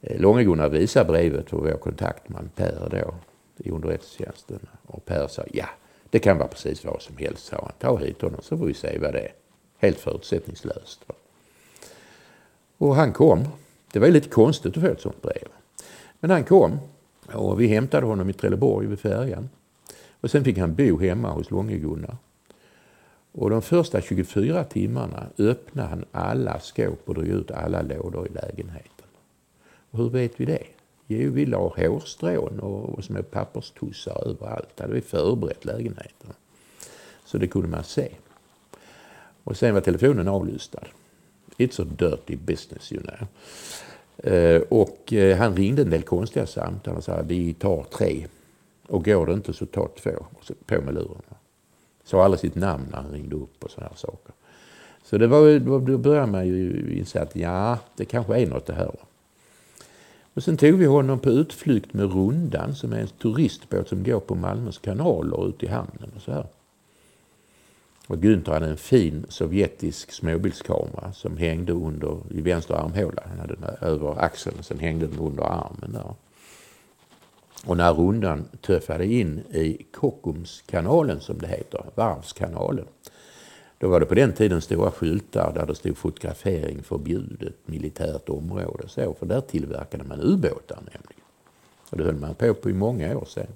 [0.00, 3.14] Eh, Långe-Gunnar visade brevet för vår kontaktman Per då
[3.56, 4.60] i underrättelsetjänsten.
[4.86, 5.66] Och Per sa ja,
[6.10, 7.72] det kan vara precis vad som helst, sa han.
[7.78, 9.32] Ta hit honom så får vi se vad det är.
[9.78, 11.04] Helt förutsättningslöst.
[12.78, 13.44] Och han kom.
[13.92, 15.48] Det var lite konstigt att få ett sånt brev.
[16.20, 16.78] Men han kom
[17.32, 19.48] och vi hämtade honom i Trelleborg vid färjan.
[20.20, 22.16] Och sen fick han bo hemma hos Långe-Gunnar.
[23.32, 28.30] Och de första 24 timmarna öppnade han alla skåp och drog ut alla lådor i
[28.30, 29.06] lägenheten.
[29.90, 30.62] Och hur vet vi det?
[31.06, 34.80] Jo, vi la hårstrån och, och små papperstussar överallt.
[34.80, 36.32] Hade vi förberett lägenheten.
[37.24, 38.08] Så det kunde man se.
[39.44, 40.88] Och sen var telefonen avlyssnad.
[41.56, 43.28] It's a dirty business you know.
[44.22, 48.26] Eh, och eh, han ringde en del konstiga samtal och sa vi tar tre.
[48.86, 50.10] Och går det inte så ta två.
[50.10, 51.36] Och så på med lurarna.
[52.04, 54.34] Sa aldrig sitt namn när han ringde upp och sådana saker.
[55.04, 58.74] Så det var, då började man ju inse att ja, det kanske är något det
[58.74, 58.90] här.
[60.34, 64.20] Och sen tog vi honom på utflykt med Rundan som är en turistbåt som går
[64.20, 66.46] på Malmös kanaler ute i hamnen och så här.
[68.10, 73.22] Och Günther hade en fin sovjetisk småbildskamera som hängde under, i vänster armhåla.
[73.28, 76.14] Han hade den över axeln och sen hängde den under armen där.
[77.66, 82.86] Och när rundan tuffade in i Kockumskanalen som det heter, varvskanalen,
[83.78, 88.84] då var det på den tiden stora skyltar där det stod fotografering förbjudet, militärt område
[88.84, 91.24] och så, för där tillverkade man ubåtar nämligen.
[91.90, 93.46] Och det höll man på på i många år sedan.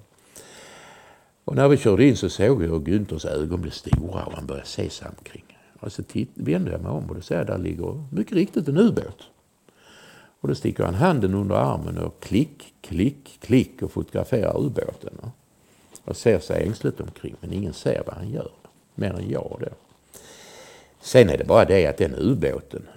[1.45, 4.45] Och när vi körde in så såg jag hur Günthers ögon blev stora och han
[4.45, 5.57] började se sig omkring.
[5.79, 6.03] Och så
[6.33, 9.23] vände jag mig om och då ser jag där ligger mycket riktigt en ubåt.
[10.39, 15.13] Och då sticker han handen under armen och klick, klick, klick och fotograferar ubåten.
[16.03, 18.51] Och ser sig ängsligt omkring men ingen ser vad han gör.
[18.95, 19.67] Mer än jag då.
[20.99, 22.87] Sen är det bara det att den ubåten,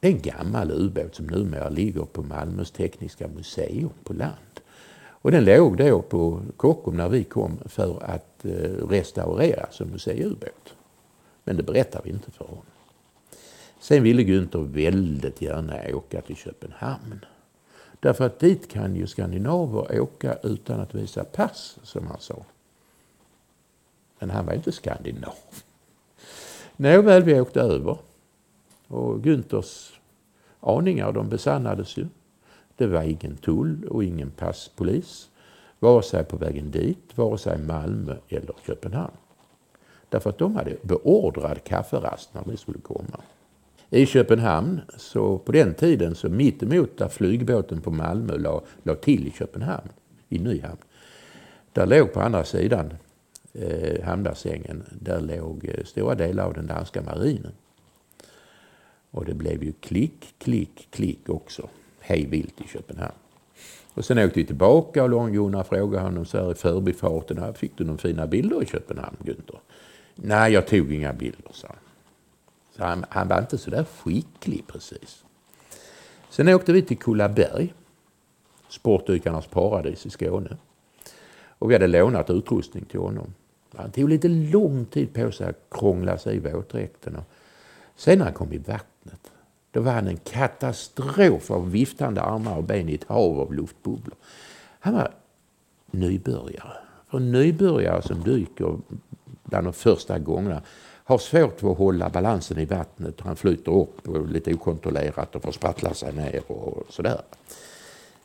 [0.00, 4.61] det är en gammal ubåt som numera ligger på Malmös tekniska museum på land.
[5.22, 10.74] Och den låg då på Kockum när vi kom för att eh, restaurera som museiubåt.
[11.44, 12.64] Men det berättar vi inte för honom.
[13.80, 17.24] Sen ville Günther väldigt gärna åka till Köpenhamn.
[18.00, 22.44] Därför att dit kan ju skandinaver åka utan att visa pass, som han sa.
[24.18, 25.34] Men han var inte skandinav.
[26.76, 27.98] Nåväl, vi åkte över.
[28.88, 29.92] Och Günthers
[30.60, 32.06] aningar de besannades ju.
[32.76, 35.28] Det var ingen tull och ingen passpolis.
[35.78, 39.16] Vare sig på vägen dit, vare sig Malmö eller Köpenhamn.
[40.08, 43.20] Därför att de hade beordrad kafferast när vi skulle komma.
[43.90, 49.26] I Köpenhamn, så på den tiden, så mittemot där flygbåten på Malmö la, la till
[49.26, 49.88] i Köpenhamn,
[50.28, 50.78] i Nyhamn.
[51.72, 52.94] Där låg på andra sidan
[53.52, 57.52] eh, hamnbassängen, där låg eh, stora delar av den danska marinen.
[59.10, 61.68] Och det blev ju klick, klick, klick också.
[62.02, 63.14] Hej vilt i Köpenhamn.
[63.94, 67.84] Och sen åkte vi tillbaka och Lång-Gunnar frågade honom så här i förbifarten, fick du
[67.84, 69.58] några fina bilder i Köpenhamn, Günther?
[70.14, 71.76] Nej, jag tog inga bilder, sa han.
[72.76, 75.24] Så han, han var inte så där skicklig precis.
[76.30, 77.74] Sen åkte vi till Kullaberg,
[78.68, 80.56] sportdykarnas paradis i Skåne.
[81.58, 83.34] Och vi hade lånat utrustning till honom.
[83.76, 87.18] Han tog lite lång tid på sig att krångla sig i våtdräkten.
[87.96, 89.32] Sen när han kom i vattnet,
[89.72, 94.16] då var han en katastrof av viftande armar och ben i ett hav av luftbubblor.
[94.80, 95.14] Han var
[95.90, 96.76] nybörjare.
[97.10, 98.78] För en nybörjare som dyker
[99.44, 100.62] bland de första gångerna
[101.04, 103.20] har svårt att hålla balansen i vattnet.
[103.20, 107.20] Han flyter upp lite okontrollerat och får sprattla sig ner och sådär.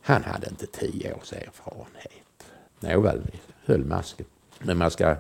[0.02, 2.52] Han hade inte tio års erfarenhet.
[2.80, 4.26] Nåväl, vi höll masken.
[4.60, 5.16] Men man ska,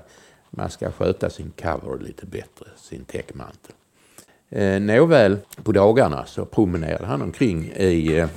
[0.49, 3.75] man ska sköta sin cover lite bättre, sin täckmantel.
[4.49, 8.29] Eh, nåväl, på dagarna så promenerade han omkring i eh,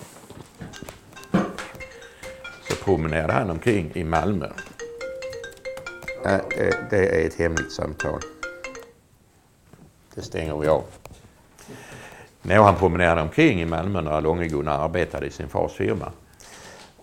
[2.68, 4.48] så promenerade han omkring i Malmö.
[6.24, 6.40] Eh,
[6.90, 8.20] det är ett hemligt samtal.
[10.14, 10.84] Det stänger vi av.
[12.42, 16.12] Nå, han promenerade omkring i Malmö när Långe-Gunnar arbetade i sin fars firma.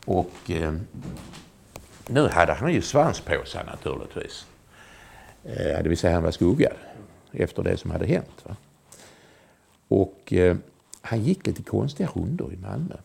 [0.06, 0.74] Och eh,
[2.08, 4.46] nu hade han ju svans på sig naturligtvis.
[5.44, 6.74] Eh, det vill säga han var skuggad
[7.32, 8.44] efter det som hade hänt.
[8.44, 8.56] Va?
[9.88, 10.58] Och eh,
[11.02, 12.96] han gick lite konstiga rundor i Malmö.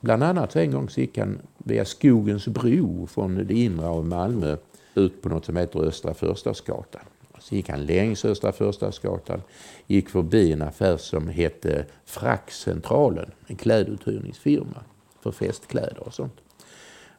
[0.00, 4.56] Bland annat en gång så gick han via Skogens bro från det inre av Malmö
[4.94, 7.02] ut på något som heter Östra Förstadsgatan.
[7.40, 9.42] Så gick han längs Östra Förstadsgatan,
[9.86, 14.82] gick förbi en affär som hette Frackcentralen, en kläduthyrningsfirma
[15.20, 16.36] för festkläder och sånt.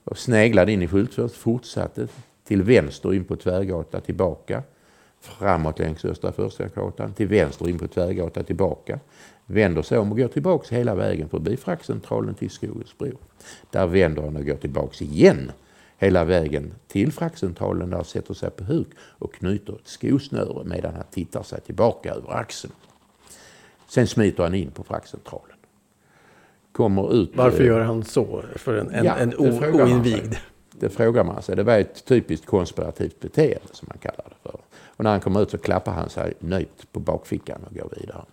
[0.03, 2.07] Och sneglade in i skyltfönstret, fortsatte
[2.43, 4.63] till vänster in på Tvärgatan tillbaka,
[5.21, 8.99] framåt längs Östra Förstadsgatan, till vänster in på Tvärgata tillbaka,
[9.45, 13.11] vänder sig om och går tillbaks hela vägen förbi fraktcentralen till Skogens bro.
[13.71, 15.51] Där vänder han och går tillbaks igen
[15.97, 20.93] hela vägen till fraktcentralen där han sätter sig på huk och knyter ett skosnöre medan
[20.93, 22.73] han tittar sig tillbaka över axeln.
[23.87, 25.57] Sen smiter han in på fraktcentralen.
[26.71, 27.31] Kommer ut...
[27.35, 30.35] Varför gör han så för en, en, ja, en oinvigd?
[30.71, 31.55] Det frågar man sig.
[31.55, 34.59] Det var ett typiskt konspirativt beteende som man kallar det för.
[34.99, 38.25] Och när han kommer ut så klappar han sig nöjt på bakfickan och går vidare.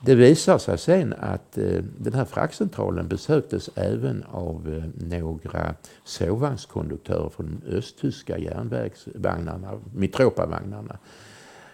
[0.00, 7.28] Det visar sig sen att eh, den här fraktcentralen besöktes även av eh, några sovvagnskonduktörer
[7.28, 10.98] från östtyska järnvägsvagnarna, Mitropa-vagnarna,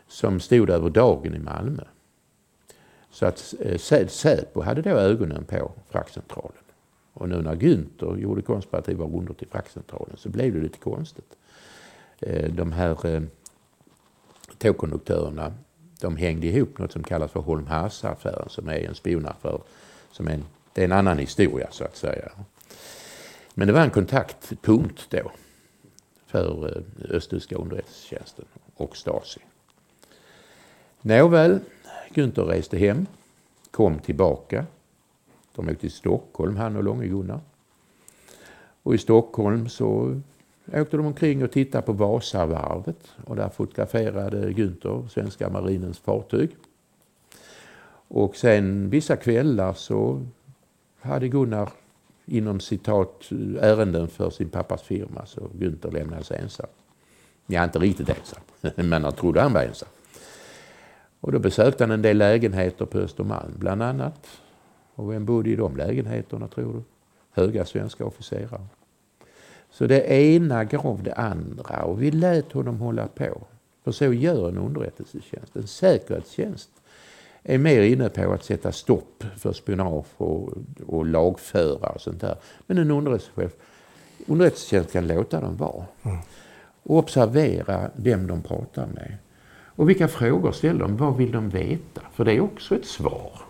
[0.09, 1.85] som stod över dagen i Malmö.
[3.11, 6.63] Så att eh, Säpo hade då ögonen på fraktcentralen.
[7.13, 11.37] Och nu när Günther gjorde konspirativa rundor till fraktcentralen så blev det lite konstigt.
[12.21, 13.23] Eh, de här eh,
[14.59, 15.55] tågkonduktörerna
[16.01, 19.61] de hängde ihop något som kallas för Holm-Hasse-affären som är en spionaffär.
[20.11, 22.31] Som en, det är en annan historia så att säga.
[23.55, 25.31] Men det var en kontaktpunkt då
[26.27, 28.45] för eh, östtyska underrättelsetjänsten
[28.77, 29.41] och Stasi.
[31.01, 31.61] Nåväl,
[32.15, 33.07] Günther reste hem,
[33.71, 34.67] kom tillbaka.
[35.55, 37.41] De åkte till Stockholm, han och Långe-Gunnar.
[38.83, 40.21] Och i Stockholm så
[40.73, 46.57] åkte de omkring och tittade på Vasavarvet och där fotograferade Günther svenska marinens fartyg.
[48.09, 50.27] Och sen vissa kvällar så
[51.01, 51.69] hade Gunnar
[52.27, 56.67] inom citat eh, ärenden för sin pappas firma så Günther lämnades ensam.
[57.47, 58.43] Ja, inte riktigt ensam,
[58.91, 59.89] men han trodde han var ensam.
[61.21, 64.27] Och då besökte han en del lägenheter på Östermalm bland annat.
[64.95, 66.83] Och vem bodde i de lägenheterna tror du?
[67.43, 68.67] Höga svenska officerare.
[69.75, 73.47] Så det ena gav det andra och vi lät honom hålla på.
[73.85, 75.57] För så gör en underrättelsetjänst.
[75.57, 76.71] En säkerhetstjänst
[77.43, 80.53] är mer inne på att sätta stopp för spionage och,
[80.87, 82.37] och lagföra och sånt där.
[82.67, 83.53] Men en underrättelsechef,
[84.27, 85.85] underrättelsetjänst kan låta dem vara.
[86.03, 86.19] Mm.
[86.83, 89.17] Och observera vem de pratar med.
[89.65, 90.97] Och vilka frågor ställer de?
[90.97, 92.01] Vad vill de veta?
[92.13, 93.41] För det är också ett svar.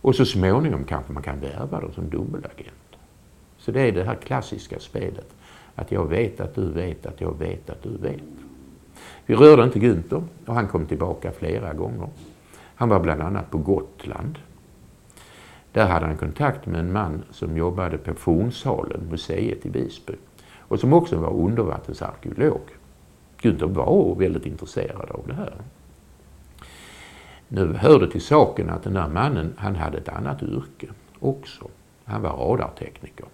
[0.00, 2.79] Och så småningom kanske man kan värva dem som dubbelagent.
[3.60, 5.34] Så det är det här klassiska spelet.
[5.74, 8.22] Att jag vet att du vet att jag vet att du vet.
[9.26, 12.08] Vi rörde inte Günther och han kom tillbaka flera gånger.
[12.74, 14.38] Han var bland annat på Gotland.
[15.72, 20.12] Där hade han kontakt med en man som jobbade på Fornsalen, museet i Visby.
[20.58, 22.60] Och som också var undervattensarkeolog.
[23.42, 25.54] Günther var väldigt intresserad av det här.
[27.48, 30.86] Nu hör det till saken att den där mannen, han hade ett annat yrke
[31.20, 31.68] också.
[32.04, 33.26] Han var radartekniker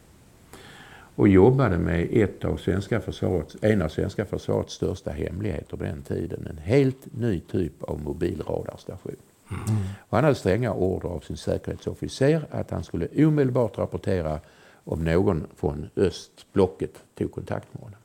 [1.16, 6.02] och jobbade med ett av svenska försvaret, en av svenska försvarets största hemligheter på den
[6.02, 6.46] tiden.
[6.50, 9.16] En helt ny typ av mobilradarstation.
[9.50, 9.83] Mm.
[10.11, 14.40] Han hade stränga order av sin säkerhetsofficer att han skulle omedelbart rapportera
[14.85, 18.00] om någon från östblocket tog kontakt med honom.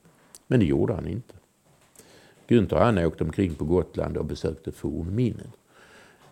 [0.48, 1.34] Men det gjorde han inte.
[2.48, 5.52] Günther han åkte omkring på Gotland och besökte fornminnen.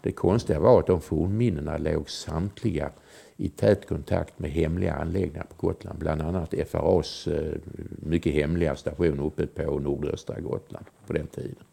[0.02, 2.92] Det konstiga var att de fornminnena låg samtliga
[3.42, 6.00] i tät kontakt med hemliga anläggningar på Gotland.
[6.00, 7.54] Bland annat FRAs eh,
[7.88, 11.64] mycket hemliga station uppe på nordöstra Gotland på den tiden.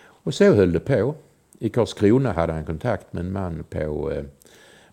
[0.00, 1.14] Och så höll det på.
[1.58, 4.24] I Karlskrona hade han kontakt med en man på eh,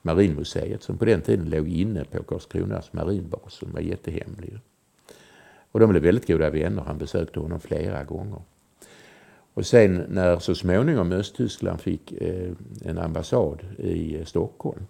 [0.01, 4.59] Marinmuseet som på den tiden låg inne på Karlskronas marinbas som var jättehemlig.
[5.71, 6.81] Och de blev väldigt goda vänner.
[6.81, 8.41] Han besökte honom flera gånger.
[9.53, 12.51] Och sen när så småningom Östtyskland fick eh,
[12.85, 14.85] en ambassad i Stockholm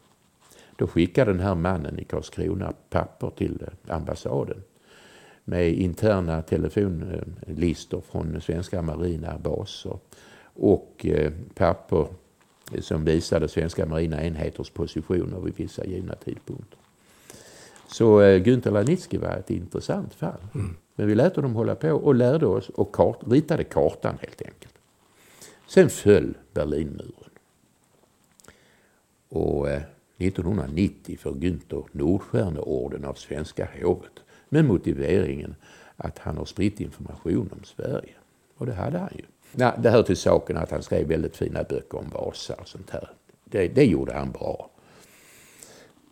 [0.77, 4.63] då skickade den här mannen i Karlskrona papper till ambassaden
[5.43, 9.99] med interna telefonlistor från svenska marina baser
[10.43, 12.07] och eh, papper
[12.79, 16.79] som visade svenska marina enheters positioner vid vissa givna tidpunkter.
[17.87, 20.41] Så eh, Günther Lanitzky var ett intressant fall.
[20.55, 20.75] Mm.
[20.95, 24.73] Men vi lät honom hålla på och lärde oss och kart, ritade kartan helt enkelt.
[25.67, 27.31] Sen föll Berlinmuren.
[29.29, 29.67] Och
[30.17, 34.11] 1990 eh, får Günther Nordstjärneorden av svenska hovet
[34.49, 35.55] med motiveringen
[35.95, 38.13] att han har spritt information om Sverige.
[38.57, 39.23] Och det hade han ju.
[39.51, 42.89] Nej, det hör till saken att han skrev väldigt fina böcker om Vasa och sånt
[42.89, 43.09] här.
[43.45, 44.69] Det, det gjorde han bra.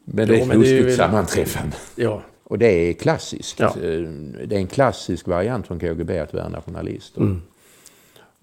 [0.05, 1.75] Men det är ett lustigt sammanträffande.
[1.95, 2.21] Ja.
[2.43, 3.59] Och det är klassiskt.
[3.59, 3.67] Ja.
[3.67, 4.01] Eh,
[4.47, 7.21] det är en klassisk variant från KGB att värna journalister.
[7.21, 7.41] Mm.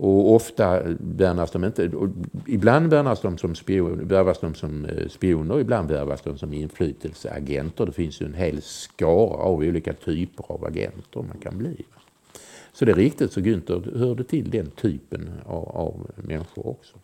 [0.05, 1.91] Och ofta värnas de inte,
[2.47, 7.87] ibland värvas de som, spion, värvas de som eh, spioner, ibland värvas de som inflytelseagenter.
[7.87, 11.85] Det finns ju en hel skara av olika typer av agenter man kan bli.
[12.73, 16.99] Så det är riktigt så Günther hörde till den typen av, av människor också.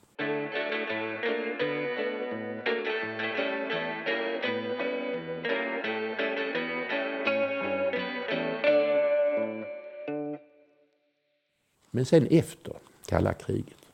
[11.91, 13.89] Men sen efter kalla kriget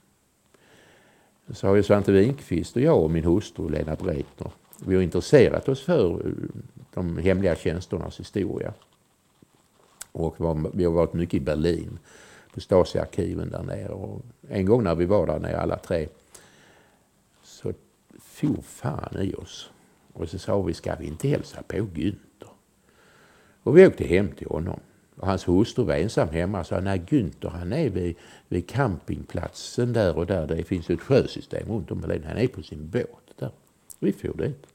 [1.53, 4.51] så har ju Svante Winqvist och jag och min hustru Lena Breitner,
[4.87, 6.33] vi har intresserat oss för eh,
[6.95, 8.75] de hemliga tjänsternas historia.
[10.13, 10.35] Och
[10.73, 11.99] vi har varit mycket i Berlin,
[12.55, 13.89] på Stasi-arkiven där nere.
[13.89, 16.09] Och en gång när vi var där nere alla tre
[17.43, 17.73] så
[18.19, 19.71] for fan i oss.
[20.13, 22.49] Och så sa vi, ska vi inte hälsa på Günther?
[23.63, 24.81] Och vi åkte hem till honom.
[25.17, 26.65] Och hans hustru var ensam hemma.
[26.65, 28.17] Så nej, Günther han är vid,
[28.49, 30.47] vid campingplatsen där och där.
[30.47, 32.25] Det finns ett sjösystem runt om Berlin.
[32.29, 33.51] Han är på sin båt där.
[33.99, 34.67] Vi for dit.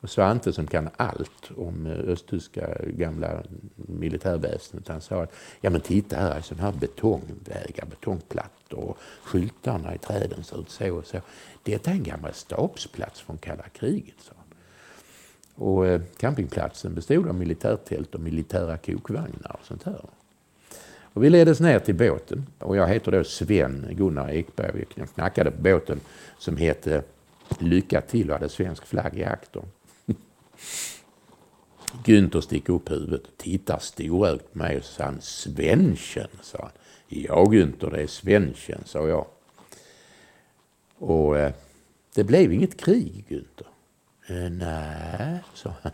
[0.00, 3.42] Och Svante som kan allt om eh, östtyska gamla
[3.76, 4.88] militärväsendet.
[4.88, 9.98] Han sa att ja men titta här är sådana här betongvägar, betongplattor och skyltarna i
[9.98, 11.20] träden ser ut så och så.
[11.62, 14.39] Detta är en gammal stabsplats från kalla kriget, sa.
[15.60, 20.00] Och eh, campingplatsen bestod av militärtält och militära kokvagnar och sånt här.
[21.02, 24.84] Och vi leddes ner till båten och jag heter då Sven Gunnar Ekberg.
[24.94, 26.00] Vi knackade på båten
[26.38, 27.02] som hette
[27.58, 29.64] Lycka till och hade svensk flagg i aktern.
[32.04, 36.70] Günther sticker upp huvudet och tittar storögt på mig och sa han Svenchen, sa han.
[37.08, 39.26] Ja Günther, det är Svenchen, sa jag.
[40.98, 41.52] Och eh,
[42.14, 43.69] det blev inget krig, Günther.
[44.30, 45.92] Eh, nej, sa han.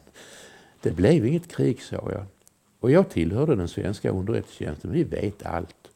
[0.83, 2.25] Det blev inget krig, sa jag.
[2.81, 4.93] Och jag tillhörde den svenska underrättelsetjänsten.
[4.93, 5.91] Vi vet allt.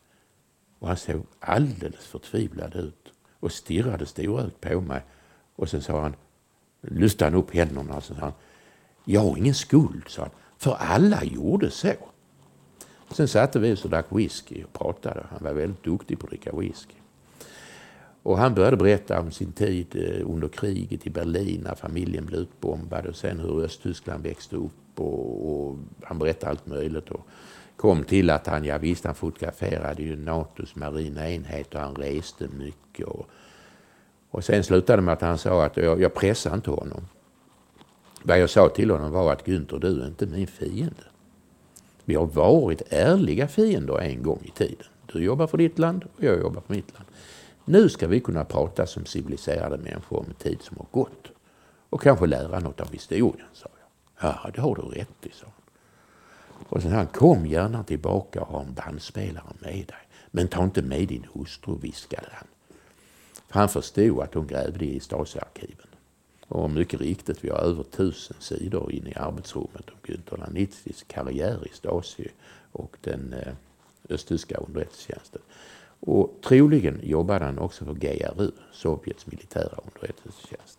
[0.78, 5.02] Och han såg alldeles förtvivlad ut och stirrade storögt på mig.
[5.56, 6.14] Och sen sa han,
[6.80, 8.32] lyfte han upp händerna och så sa han,
[9.04, 11.92] jag har ingen skuld, sa han, för alla gjorde så.
[13.10, 15.26] Sen satte vi oss och drack whisky och pratade.
[15.30, 16.94] Han var väldigt duktig på att dricka whisky.
[18.22, 22.40] Och han började berätta om sin tid eh, under kriget i Berlin när familjen blev
[22.40, 27.10] utbombad och sen hur Östtyskland växte upp och, och han berättade allt möjligt.
[27.10, 27.26] Och
[27.76, 32.48] kom till att han, ja visst han fotograferade ju NATOs marina enhet och han reste
[32.58, 33.06] mycket.
[33.06, 33.26] Och,
[34.30, 37.08] och sen slutade med att han sa att jag, jag pressade inte honom.
[38.22, 41.04] Vad jag sa till honom var att Günther, du är inte min fiende.
[42.04, 44.86] Vi har varit ärliga fiender en gång i tiden.
[45.12, 47.06] Du jobbar för ditt land och jag jobbar för mitt land.
[47.70, 51.28] Nu ska vi kunna prata som civiliserade människor om en tid som har gått.
[51.90, 54.30] Och kanske lära något av historien, sa jag.
[54.30, 56.64] Ja, det har du rätt i, sa han.
[56.68, 60.08] Och sen han kom gärna tillbaka och ha en bandspelare med dig.
[60.30, 62.46] Men ta inte med din hustru, viskade han.
[63.48, 65.88] För han förstod att hon grävde i Stasi-arkiven.
[66.48, 71.66] Och mycket riktigt, vi har över tusen sidor inne i arbetsrummet om Günter Lanitzkys karriär
[71.66, 72.28] i Stasi
[72.72, 73.52] och den eh,
[74.08, 75.42] östtyska underrättelsetjänsten.
[76.00, 80.78] Och troligen jobbade han också för GRU, Sovjets militära underrättelsetjänst.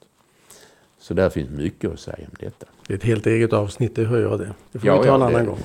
[1.00, 2.66] Så där finns mycket att säga om detta.
[2.88, 4.54] Det är ett helt eget avsnitt, det hör jag det.
[4.72, 5.60] Det får ja, vi ta en annan det, gång.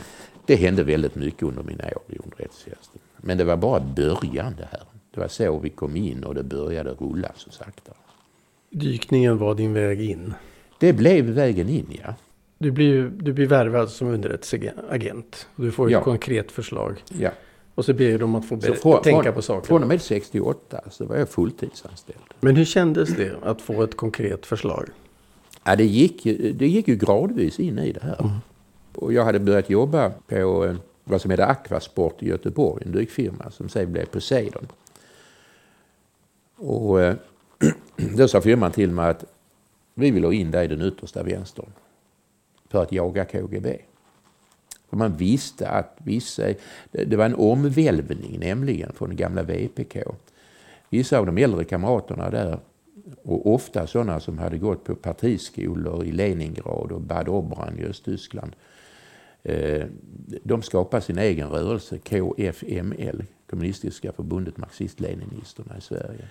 [0.46, 3.00] Det hände väldigt mycket under mina år i underrättelsetjänsten.
[3.16, 4.82] Men det var bara början det här.
[5.10, 7.92] Det var så vi kom in och det började rulla så sakta.
[8.70, 10.34] Dykningen var din väg in?
[10.78, 12.14] Det blev vägen in, ja.
[12.58, 15.48] Du blir, du blir värvad som underrättelseagent.
[15.56, 16.02] Du får ett ja.
[16.02, 17.02] konkret förslag.
[17.08, 17.30] Ja.
[17.76, 19.66] Och så ber de att få från, tänka på saker.
[19.66, 22.18] Från och med 68 så var jag fulltidsanställd.
[22.40, 24.88] Men hur kändes det att få ett konkret förslag?
[25.64, 26.24] Ja, det, gick,
[26.54, 28.20] det gick ju gradvis in i det här.
[28.20, 28.36] Mm.
[28.94, 33.50] Och jag hade börjat jobba på eh, vad som heter Aquasport i Göteborg, en dykfirma
[33.50, 34.66] som sen blev Poseidon.
[36.56, 37.14] Och eh,
[38.16, 39.24] då sa firman till mig att
[39.94, 41.70] vi vill ha in dig i den yttersta vänstern
[42.68, 43.78] för att jaga KGB.
[44.90, 46.42] För man visste att vissa,
[46.90, 49.96] det var en omvälvning nämligen från den gamla VPK.
[50.90, 52.58] Vissa av de äldre kamraterna där,
[53.22, 58.52] och ofta sådana som hade gått på partiskolor i Leningrad och Bad Obran i Östtyskland,
[59.42, 59.86] eh,
[60.42, 66.28] de skapade sin egen rörelse, KFML, Kommunistiska förbundet Marxist-Leninisterna i Sverige.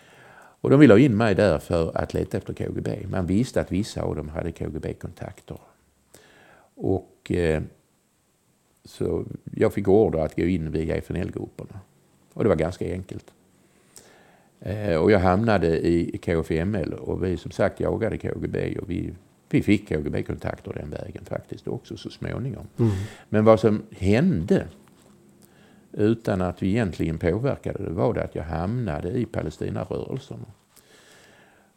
[0.61, 3.07] Och de ville ha in mig där för att leta efter KGB.
[3.07, 5.57] Man visste att vissa av dem hade KGB-kontakter.
[6.75, 7.61] Och eh,
[8.85, 9.25] så
[9.55, 11.79] jag fick order att gå in via FNL-grupperna.
[12.33, 13.33] Och det var ganska enkelt.
[14.59, 19.13] Eh, och jag hamnade i KFML och vi som sagt jagade KGB och vi,
[19.49, 22.67] vi fick KGB-kontakter den vägen faktiskt också så småningom.
[22.77, 22.91] Mm.
[23.29, 24.67] Men vad som hände
[25.91, 30.45] utan att vi egentligen påverkade det var det att jag hamnade i Palestinarörelserna.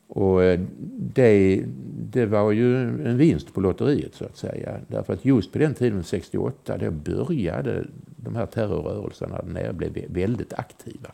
[0.08, 0.60] Och eh,
[0.98, 1.64] det,
[2.12, 4.76] det var ju en vinst på lotteriet så att säga.
[4.88, 7.86] Därför att just på den tiden, 68, då började
[8.16, 11.10] de här terrorrörelserna där nere bli väldigt aktiva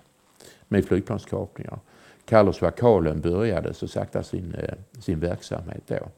[0.68, 1.78] med flygplanskapningar.
[2.24, 6.09] Carlos Vakalen började så sakta sin, eh, sin verksamhet då.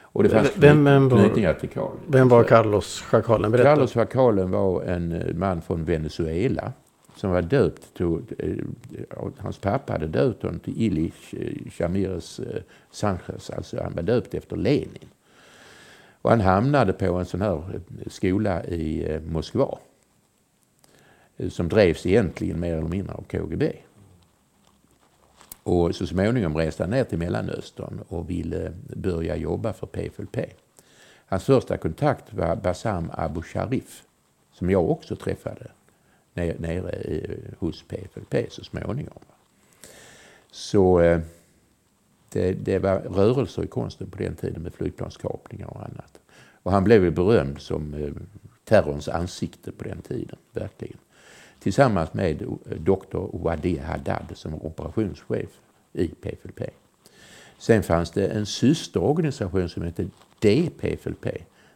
[0.00, 1.98] Och det fanns vem, vem, var, till Carlos.
[2.06, 3.52] Vem var Carlos Vakalen?
[3.52, 6.72] Carlos Vakalen var en eh, man från Venezuela
[7.16, 11.34] som var döpt till, eh, hans pappa hade döpt honom till Ilich
[11.70, 15.08] Chamires eh, Sanchez, alltså han var döpt efter Lenin.
[16.22, 19.78] Och han hamnade på en sån här eh, skola i Moskva
[21.48, 23.72] som drevs egentligen mer eller mindre av KGB.
[25.62, 30.36] Och så småningom reste han ner till Mellanöstern och ville börja jobba för PFLP.
[31.26, 34.02] Hans första kontakt var Bassam Abu Sharif,
[34.52, 35.70] som jag också träffade
[36.36, 36.94] nere
[37.58, 39.22] hos PFLP så småningom.
[40.50, 41.20] Så eh,
[42.32, 46.20] det, det, var rörelser i konsten på den tiden med flygplanskapningar och annat.
[46.62, 48.12] Och han blev ju berömd som eh,
[48.64, 50.98] terrorns ansikte på den tiden, verkligen
[51.66, 55.60] tillsammans med eh, doktor Wadi Haddad som var operationschef
[55.92, 56.60] i PFLP.
[57.58, 60.10] Sen fanns det en systerorganisation som hette
[60.42, 61.26] DPFLP,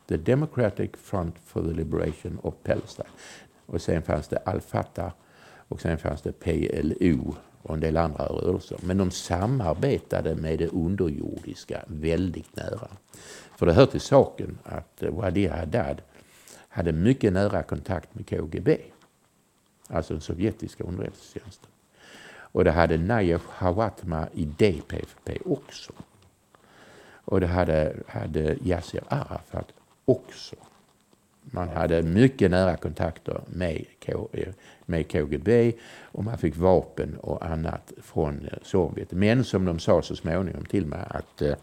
[0.08, 3.08] The Democratic Front for the Liberation of Palestine.
[3.70, 5.12] Och sen fanns det Al-Fatah
[5.68, 8.78] och sen fanns det PLO och en del andra rörelser.
[8.82, 12.88] Men de samarbetade med det underjordiska väldigt nära.
[13.56, 16.02] För det hör till saken att Wadi Haddad
[16.68, 18.78] hade mycket nära kontakt med KGB
[19.90, 21.70] alltså den sovjetiska underrättelsetjänsten.
[22.52, 25.92] Och det hade Najaf Hawatma i DPFP också.
[27.24, 29.72] Och det hade, hade Yasser Arafat
[30.04, 30.56] också.
[31.50, 33.84] Man hade mycket nära kontakter med,
[34.32, 34.48] eh,
[34.86, 35.72] med KGB
[36.02, 39.12] och man fick vapen och annat från eh, Sovjet.
[39.12, 41.54] Men som de sa så småningom till mig att eh,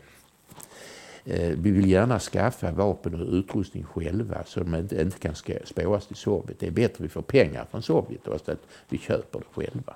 [1.25, 6.07] eh vi vill gärna skaffa vapen och utrustning själva så de inte, inte kan spåras
[6.07, 6.59] till Sovjet.
[6.59, 9.95] Det är bättre att vi får pengar från Sovjet och att vi köper det själva.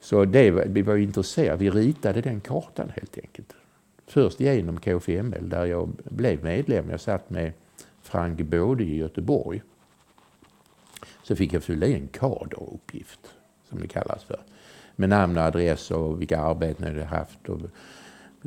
[0.00, 1.58] Så det, vi var intresserade.
[1.58, 3.52] Vi ritade den kartan helt enkelt.
[4.06, 6.90] Först genom KFML där jag blev medlem.
[6.90, 7.52] Jag satt med
[8.02, 9.62] Frank Både i Göteborg.
[11.22, 13.20] Så fick jag fylla i en kaderuppgift,
[13.68, 14.40] som det kallas för.
[14.96, 17.48] Med namn och adress och vilka arbeten jag hade haft.
[17.48, 17.60] Och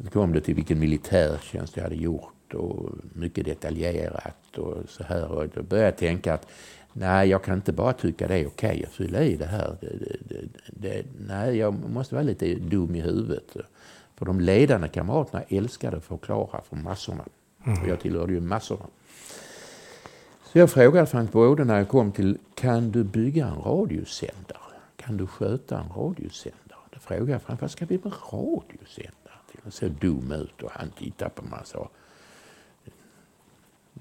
[0.03, 5.31] så kom det till vilken militärtjänst jag hade gjort och mycket detaljerat och så här.
[5.31, 6.47] Och då började jag tänka att
[6.93, 9.77] nej, jag kan inte bara tycka det är okej okay att fylla i det här.
[9.81, 13.57] Det, det, det, nej, jag måste vara lite dum i huvudet.
[14.15, 17.25] För de ledande kamraterna älskade att förklara för massorna.
[17.65, 17.81] Mm.
[17.81, 18.85] Och jag tillhörde ju massorna.
[20.55, 24.75] Så jag frågade Frank Bråde när jag kom till, kan du bygga en radiosändare?
[24.95, 26.79] Kan du sköta en radiosändare?
[26.93, 29.39] Då frågade jag Frank, vad ska vi med radiosändare?
[29.51, 29.59] till?
[29.63, 31.89] Han såg dum ut och han tittade på mig och sa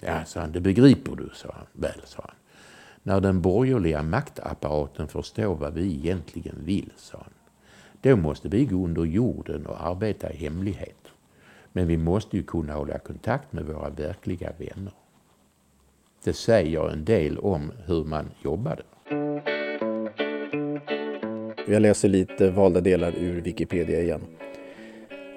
[0.00, 1.66] Ja, sa han, det begriper du, sa han.
[1.72, 2.36] Väl, sa han.
[3.02, 7.32] När den borgerliga maktapparaten förstår vad vi egentligen vill, sa han.
[8.00, 11.09] Då måste vi gå under jorden och arbeta i hemlighet.
[11.72, 14.92] Men vi måste ju kunna hålla kontakt med våra verkliga vänner.
[16.25, 18.83] Det säger en del om hur man jobbade.
[21.66, 24.20] Jag läser lite valda delar ur Wikipedia igen.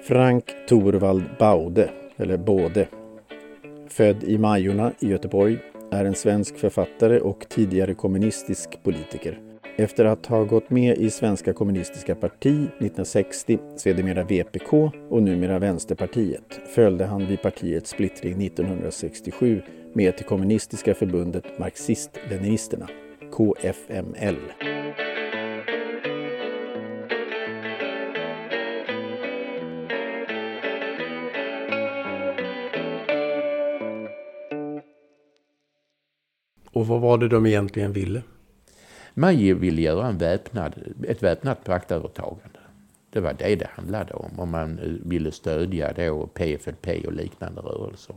[0.02, 2.88] Frank Torvald Baude, eller Både,
[3.88, 5.58] född i Majorna i Göteborg,
[5.90, 9.40] är en svensk författare och tidigare kommunistisk politiker.
[9.76, 14.72] Efter att ha gått med i Svenska kommunistiska parti 1960, sedermera VPK
[15.08, 19.62] och numera Vänsterpartiet, följde han vid partiets splittring 1967
[19.98, 22.88] med till kommunistiska förbundet marxist-leninisterna,
[23.32, 24.36] KFML.
[36.72, 38.22] Och vad var det de egentligen ville?
[39.14, 40.74] Man ville göra en väpnad,
[41.08, 42.58] ett väpnat maktövertagande.
[43.10, 44.40] Det var det det handlade om.
[44.40, 48.16] Och man ville stödja då PFLP och liknande rörelser.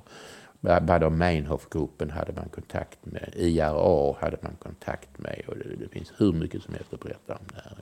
[0.61, 3.33] Bader-Meinhof-gruppen hade man kontakt med.
[3.35, 5.41] IRA hade man kontakt med.
[5.47, 7.77] Och det, det finns hur mycket som helst att berätta om det här.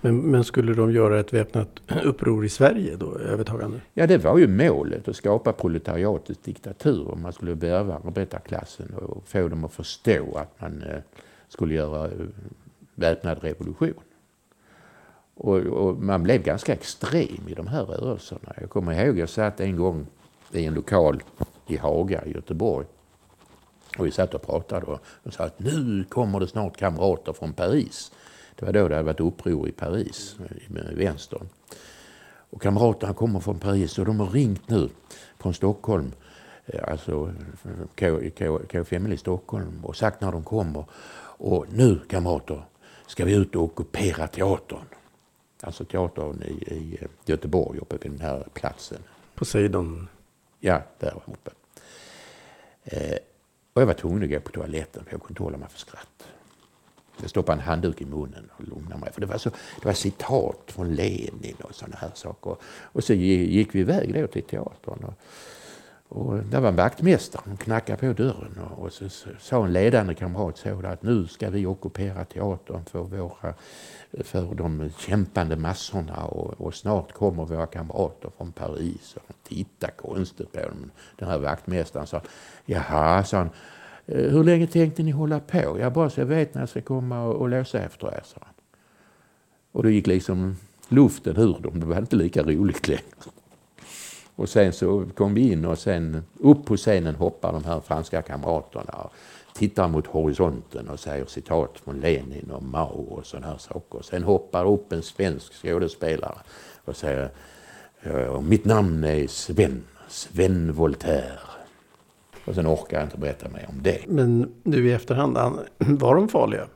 [0.00, 1.68] Men, men, skulle de göra ett väpnat
[2.04, 3.80] uppror i Sverige då, övertagande?
[3.94, 7.14] Ja, det var ju målet, att skapa proletariatets diktatur.
[7.22, 11.00] Man skulle värva arbetarklassen och få dem att förstå att man eh,
[11.48, 12.26] skulle göra eh,
[12.94, 13.94] väpnad revolution.
[15.34, 18.52] Och, och, man blev ganska extrem i de här rörelserna.
[18.60, 20.06] Jag kommer ihåg, jag satt en gång
[20.52, 21.22] i en lokal
[21.70, 22.86] i Haga i Göteborg.
[23.98, 27.52] Och vi satt och pratade och, och sa att nu kommer det snart kamrater från
[27.52, 28.12] Paris.
[28.54, 30.36] Det var då det hade varit uppror i Paris
[30.68, 31.48] med vänstern.
[32.50, 34.88] Och kamraterna kommer från Paris och de har ringt nu
[35.38, 36.12] från Stockholm,
[36.66, 37.32] eh, alltså
[37.96, 40.84] K5 i Stockholm och sagt när de kommer.
[41.40, 42.62] Och nu kamrater
[43.06, 44.84] ska vi ut och ockupera teatern.
[45.60, 48.98] Alltså teatern i, i Göteborg uppe vid den här platsen.
[49.34, 50.08] Poseidon?
[50.60, 51.50] Ja, där uppe.
[52.90, 53.18] Eh,
[53.72, 55.78] och jag var tvungen att gå på toaletten för jag kunde inte hålla mig för
[55.78, 56.28] skratt.
[57.20, 59.12] Jag stoppade en handduk i munnen och lugnade mig.
[59.12, 62.56] För det var, så, det var citat från Lenin och sådana här saker.
[62.64, 65.04] Och så gick vi iväg då till teatern.
[65.04, 65.14] Och,
[66.08, 70.58] och där var en vaktmästare, knackade på dörren och, och så, sa en ledande kamrat
[70.58, 73.54] så att nu ska vi ockupera teatern för, våra,
[74.20, 79.16] för de kämpande massorna och, och snart kommer våra kamrater från Paris.
[79.16, 80.90] Och de konstigt på dem.
[81.16, 82.20] Den här vaktmästaren sa,
[82.64, 83.50] jaha, sa han,
[84.06, 85.78] eh, hur länge tänkte ni hålla på?
[85.80, 88.38] Jag bara så jag vet när jag ska komma och, och låsa efter er, sa
[88.40, 88.54] han.
[89.72, 90.56] Och då gick liksom
[90.88, 91.80] luften ur dem.
[91.80, 93.02] Det var inte lika roligt längre.
[94.38, 98.22] Och sen så kom vi in och sen upp på scenen hoppar de här franska
[98.22, 99.12] kamraterna och
[99.54, 104.02] tittar mot horisonten och säger citat från Lenin och Mao och sådana här saker.
[104.02, 106.38] Sen hoppar upp en svensk skådespelare
[106.84, 107.30] och säger
[108.40, 111.40] mitt namn är Sven, Sven Voltaire.
[112.44, 114.00] Och sen orkar jag inte berätta mer om det.
[114.06, 115.36] Men nu i efterhand,
[115.78, 116.66] var de farliga?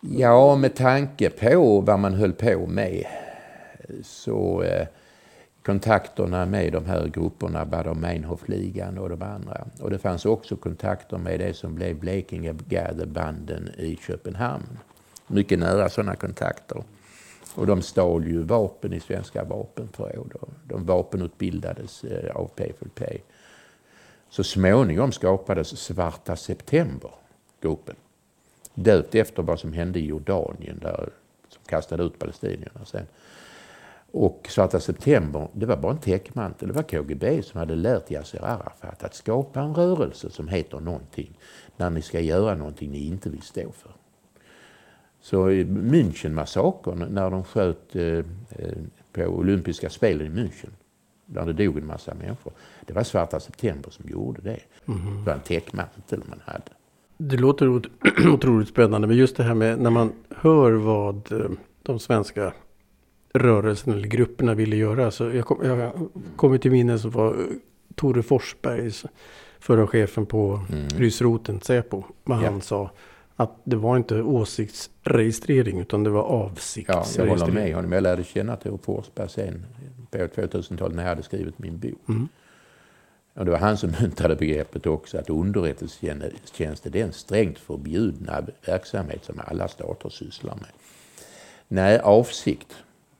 [0.00, 3.06] Ja, med tanke på vad man höll på med
[4.02, 4.86] så eh,
[5.66, 9.66] kontakterna med de här grupperna, Baader-Meinhof-ligan och de andra.
[9.80, 14.78] Och det fanns också kontakter med det som blev Blekinge-banden i Köpenhamn.
[15.26, 16.84] Mycket nära sådana kontakter.
[17.54, 20.50] Och de stal ju vapen i svenska vapenförråd.
[20.64, 23.02] De vapenutbildades eh, av PFLP.
[24.30, 27.96] Så småningom skapades Svarta september-gruppen.
[28.74, 31.08] Döpt efter vad som hände i Jordanien där,
[31.48, 33.06] som kastade ut palestinierna sen.
[34.18, 36.68] Och Svarta september, det var bara en täckmantel.
[36.68, 41.38] Det var KGB som hade lärt Yasser Arafat att skapa en rörelse som heter någonting
[41.76, 43.90] när ni ska göra någonting ni inte vill stå för.
[45.20, 48.24] Så Münchenmassakern, när de sköt eh, eh,
[49.12, 50.70] på olympiska spelen i München,
[51.26, 52.52] där det dog en massa människor.
[52.86, 54.60] Det var Svarta September som gjorde det.
[54.88, 55.16] Mm.
[55.16, 56.70] Det var en täckmantel man hade.
[57.16, 57.82] Det låter
[58.34, 61.50] otroligt spännande, men just det här med när man hör vad eh,
[61.82, 62.52] de svenska
[63.38, 65.10] rörelserna eller grupperna ville göra.
[65.10, 67.36] Så jag, kom, jag kommer till minne som var
[67.94, 69.04] Tore Forsbergs
[69.60, 70.88] förra chefen på mm.
[70.88, 72.04] Rysroten, Säpo.
[72.24, 72.50] Vad ja.
[72.50, 72.90] han sa
[73.36, 77.28] att det var inte åsiktsregistrering utan det var avsiktsregistrering.
[77.28, 77.92] Ja, jag håller med honom.
[77.92, 79.66] Jag lärde känna Tore Forsberg sen
[80.10, 82.08] på 2000-talet när jag hade skrivit min bok.
[82.08, 82.28] Mm.
[83.34, 89.24] Och det var han som myntade begreppet också att underrättelsetjänst är en strängt förbjudna verksamhet
[89.24, 90.70] som alla stater sysslar med.
[91.68, 92.76] Nej, avsikt.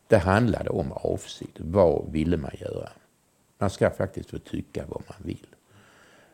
[0.08, 1.56] Det handlade om avsikt.
[1.58, 2.88] Vad ville man göra?
[3.58, 5.46] Man ska faktiskt få tycka vad man vill.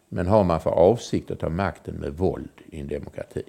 [0.08, 3.42] Men har man för avsikt att ta makten med våld i en demokrati,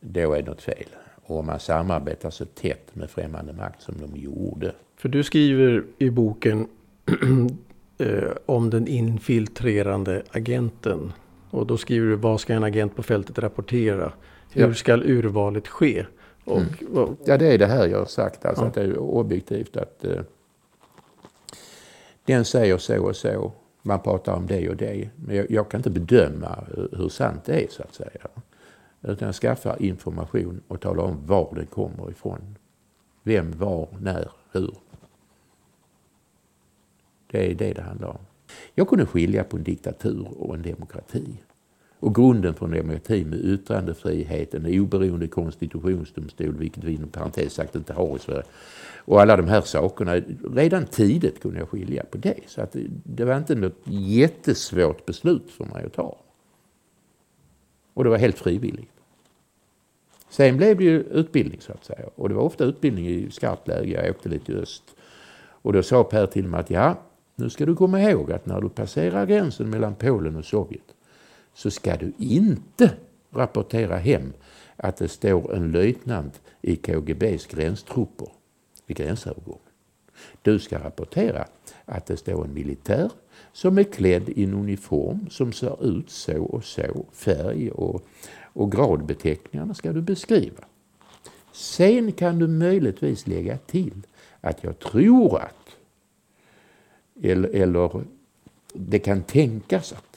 [0.00, 0.88] då är det något fel.
[1.24, 4.72] Och om man samarbetar så tätt med främmande makt som de gjorde.
[4.96, 6.68] För du skriver i boken
[7.98, 11.12] eh, om den infiltrerande agenten.
[11.50, 14.12] Och då skriver du vad ska en agent på fältet rapportera?
[14.50, 14.74] Hur ja.
[14.74, 16.06] ska urvalet ske?
[16.44, 17.16] Och, mm.
[17.24, 18.44] Ja, det är det här jag har sagt.
[18.44, 18.68] Alltså ja.
[18.68, 20.20] att det är objektivt att eh,
[22.24, 23.52] den säger så och så.
[23.82, 25.10] Man pratar om det och det.
[25.16, 28.28] Men jag, jag kan inte bedöma hur sant det är så att säga.
[29.02, 32.58] Utan skaffa information och tala om var den kommer ifrån.
[33.22, 34.74] Vem, var, när, hur.
[37.30, 38.18] Det är det det handlar om.
[38.74, 41.42] Jag kunde skilja på en diktatur och en demokrati.
[42.02, 47.74] Och grunden för en demokrati med yttrandefrihet, en oberoende konstitutionsdomstol, vilket vi inom parentes sagt
[47.74, 48.42] inte har i Sverige.
[48.96, 50.14] Och alla de här sakerna.
[50.54, 52.38] Redan tidigt kunde jag skilja på det.
[52.46, 56.16] Så att det var inte något jättesvårt beslut för mig att ta.
[57.94, 58.92] Och det var helt frivilligt.
[60.30, 62.06] Sen blev det ju utbildning så att säga.
[62.14, 63.92] Och det var ofta utbildning i skarpt läge.
[63.92, 64.82] Jag åkte lite i öst.
[65.62, 67.02] Och då sa Per till mig att ja,
[67.34, 70.94] nu ska du komma ihåg att när du passerar gränsen mellan Polen och Sovjet
[71.54, 72.90] så ska du inte
[73.30, 74.32] rapportera hem
[74.76, 78.28] att det står en löjtnant i KGBs gränstrupper
[78.86, 79.60] vid gränsövergången.
[80.42, 81.46] Du ska rapportera
[81.84, 83.10] att det står en militär
[83.52, 88.06] som är klädd i en uniform som ser ut så och så, färg och,
[88.42, 90.64] och gradbeteckningarna ska du beskriva.
[91.52, 94.06] Sen kan du möjligtvis lägga till
[94.40, 95.76] att jag tror att,
[97.22, 98.04] eller, eller
[98.72, 100.11] det kan tänkas att.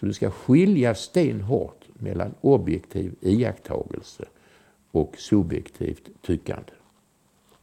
[0.00, 4.24] Så du ska skilja stenhårt mellan objektiv iakttagelse
[4.90, 6.72] och subjektivt tyckande.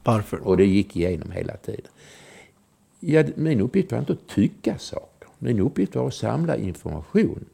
[0.04, 0.48] Varför?
[0.48, 1.92] Och det gick igenom hela tiden.
[3.00, 5.30] Ja, min uppgift var inte att tycka saker.
[5.40, 7.46] Min uppgift var att samla information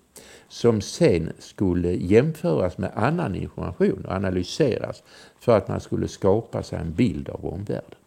[0.47, 5.03] som sen skulle jämföras med annan information och analyseras
[5.39, 7.99] för att man skulle skapa sig en bild av omvärlden.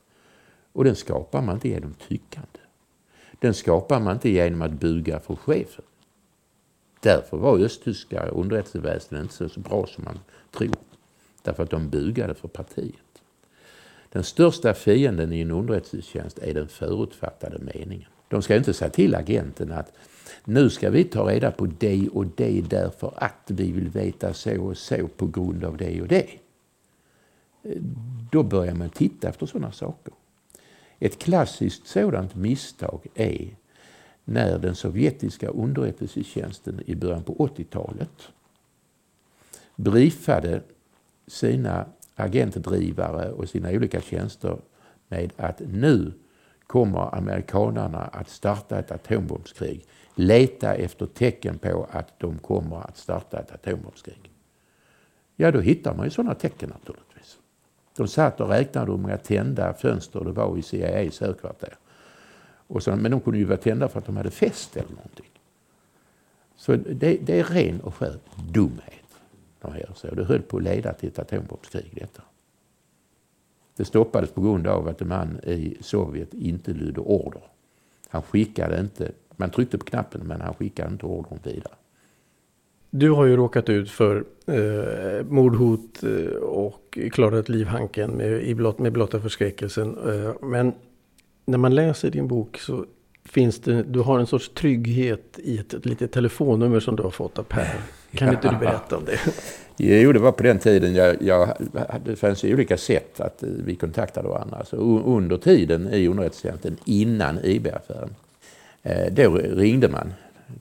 [0.72, 2.60] Och den skapar man inte genom tyckande.
[3.38, 5.84] Den skapar man inte genom att buga för chefen.
[7.00, 10.18] Därför var östtyska underrättelseväsendet inte så bra som man
[10.50, 10.76] tror.
[11.42, 13.22] Därför att de bugade för partiet.
[14.12, 18.08] Den största fienden i en underrättelsetjänst är den förutfattade meningen.
[18.28, 19.92] De ska inte säga till agenten att
[20.44, 24.62] nu ska vi ta reda på det och det därför att vi vill veta så
[24.62, 26.28] och så på grund av det och det.
[28.32, 30.14] Då börjar man titta efter sådana saker.
[30.98, 33.56] Ett klassiskt sådant misstag är
[34.28, 38.28] när den sovjetiska underrättelsetjänsten i början på 80-talet
[39.76, 40.62] briefade
[41.26, 44.58] sina agentdrivare och sina olika tjänster
[45.08, 46.12] med att nu
[46.66, 49.84] kommer amerikanarna att starta ett atombombskrig.
[50.14, 54.30] Leta efter tecken på att de kommer att starta ett atombombskrig.
[55.36, 57.38] Ja, då hittar man ju sådana tecken naturligtvis.
[57.96, 61.76] De satt och räknade hur många tända fönster det var i CIAs högkvarter.
[62.66, 65.30] Och så, men de kunde ju vara tända för att de hade fest eller någonting.
[66.56, 68.18] Så det, det är ren och skär
[68.52, 69.06] dumhet.
[69.60, 70.14] De gör så.
[70.14, 72.22] Det höll på att leda till ett atombombskrig detta.
[73.76, 77.42] Det stoppades på grund av att en man i Sovjet inte lydde order.
[78.08, 81.74] Han skickade inte, man tryckte på knappen men han skickade inte ordern vidare.
[82.90, 88.92] Du har ju råkat ut för eh, mordhot eh, och klarat livhanken med, blott, med
[88.92, 89.98] blotta förskräckelsen.
[90.08, 90.72] Eh, men
[91.46, 92.84] när man läser din bok så
[93.24, 97.10] finns det, du har en sorts trygghet i ett, ett litet telefonnummer som du har
[97.10, 97.80] fått av Per.
[98.12, 99.18] Kan inte du berätta om det?
[99.76, 101.48] Jo, det var på den tiden jag, jag,
[102.04, 104.56] det fanns ju olika sätt att vi kontaktade varandra.
[104.56, 108.14] Alltså under tiden i underrättelsetjänsten innan IB-affären.
[108.82, 110.12] Eh, då ringde, man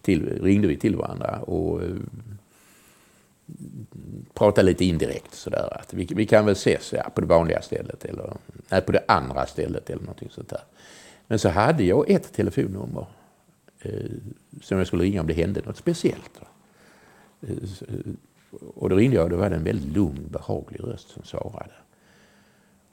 [0.01, 1.81] till, ringde vi till varandra och
[4.33, 5.77] prata lite indirekt sådär.
[5.79, 8.37] Att vi, vi kan väl ses ja, på det vanliga stället eller
[8.69, 10.61] nej, på det andra stället eller någonting sånt där.
[11.27, 13.05] Men så hade jag ett telefonnummer
[13.81, 14.11] eh,
[14.61, 16.39] som jag skulle ringa om det hände något speciellt.
[17.41, 17.55] Eh,
[18.75, 21.73] och då ringde jag och då var det en väldigt lugn, behaglig röst som svarade.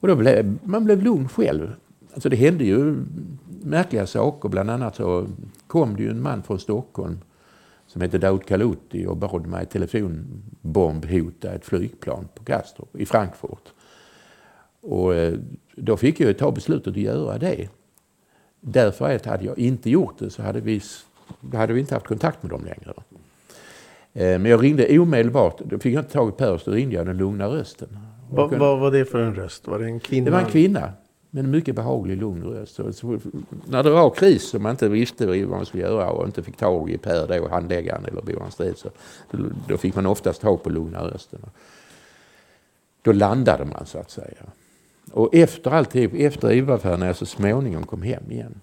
[0.01, 1.75] Och då blev, man blev lugn själv.
[2.13, 3.05] Alltså det hände ju
[3.63, 4.49] märkliga saker.
[4.49, 5.27] Bland annat så
[5.67, 7.19] kom det ju en man från Stockholm
[7.93, 13.73] som hette Daoud Kaluti och bad mig telefonbombhota ett flygplan på Kastrup i Frankfurt.
[14.81, 15.35] Och eh,
[15.77, 17.69] då fick jag ta beslutet att göra det.
[18.61, 20.81] Därför att hade jag inte gjort det så hade vi,
[21.53, 22.95] hade vi inte haft kontakt med dem längre.
[24.13, 25.59] Eh, men jag ringde omedelbart.
[25.59, 27.99] Då fick jag inte tag i Per, så då ringde jag den lugna rösten.
[28.31, 28.65] Vad kunde...
[28.65, 29.67] var det för en röst?
[29.67, 30.25] Var det en kvinna?
[30.25, 30.93] Det var en kvinna.
[31.35, 32.75] Med en mycket behaglig, lugn röst.
[32.75, 33.19] Så, så,
[33.67, 36.57] när det var kris och man inte visste vad man skulle göra och inte fick
[36.57, 38.91] tag i Per då, handläggaren eller Boan Strid, så
[39.31, 41.41] då, då, fick man oftast tag på lugna rösten.
[43.03, 44.43] Då landade man så att säga.
[45.13, 48.61] Och efter alltihop, efter IVA-affären när jag så småningom kom hem igen,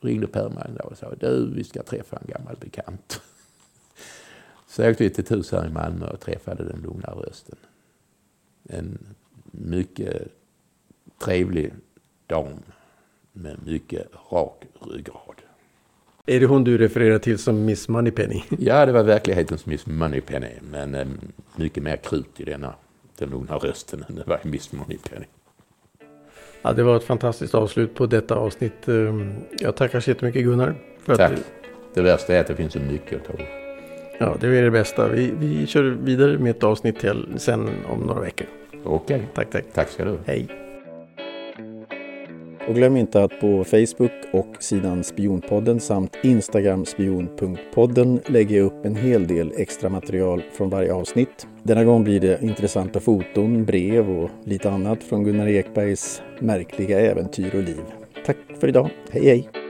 [0.00, 3.20] ringde Per mig och sa du, vi ska träffa en gammal bekant.
[4.68, 7.56] Så åkte vi till ett hus här i Malmö och träffade den lugna rösten.
[8.68, 8.98] En
[9.50, 10.37] mycket
[11.18, 11.72] trevlig
[12.26, 12.62] dam
[13.32, 15.34] med mycket rak ryggrad.
[16.26, 18.42] Är det hon du refererar till som Miss Moneypenny?
[18.58, 20.50] Ja, det var verklighetens Miss Moneypenny.
[20.70, 21.06] Men eh,
[21.56, 22.74] mycket mer krut i denna,
[23.18, 25.26] den lugna rösten än det var i Miss Moneypenny.
[26.62, 28.88] Ja, det var ett fantastiskt avslut på detta avsnitt.
[28.88, 30.74] Ehm, jag tackar så jättemycket Gunnar.
[31.02, 31.32] För Tack.
[31.32, 31.52] Att...
[31.94, 33.48] Det värsta är att det finns så mycket att ta upp.
[34.18, 35.08] Ja, det är det bästa.
[35.08, 38.46] Vi, vi kör vidare med ett avsnitt till sen om några veckor.
[38.84, 39.16] Okej.
[39.16, 39.26] Okay.
[39.34, 39.64] Tack, tack.
[39.74, 40.67] Tack ska du Hej.
[42.68, 48.84] Och glöm inte att på Facebook och sidan Spionpodden samt Instagram spion.podden lägger jag upp
[48.84, 51.46] en hel del extra material från varje avsnitt.
[51.62, 57.54] Denna gång blir det intressanta foton, brev och lite annat från Gunnar Ekbergs märkliga äventyr
[57.54, 57.82] och liv.
[58.26, 58.90] Tack för idag.
[59.10, 59.67] Hej hej!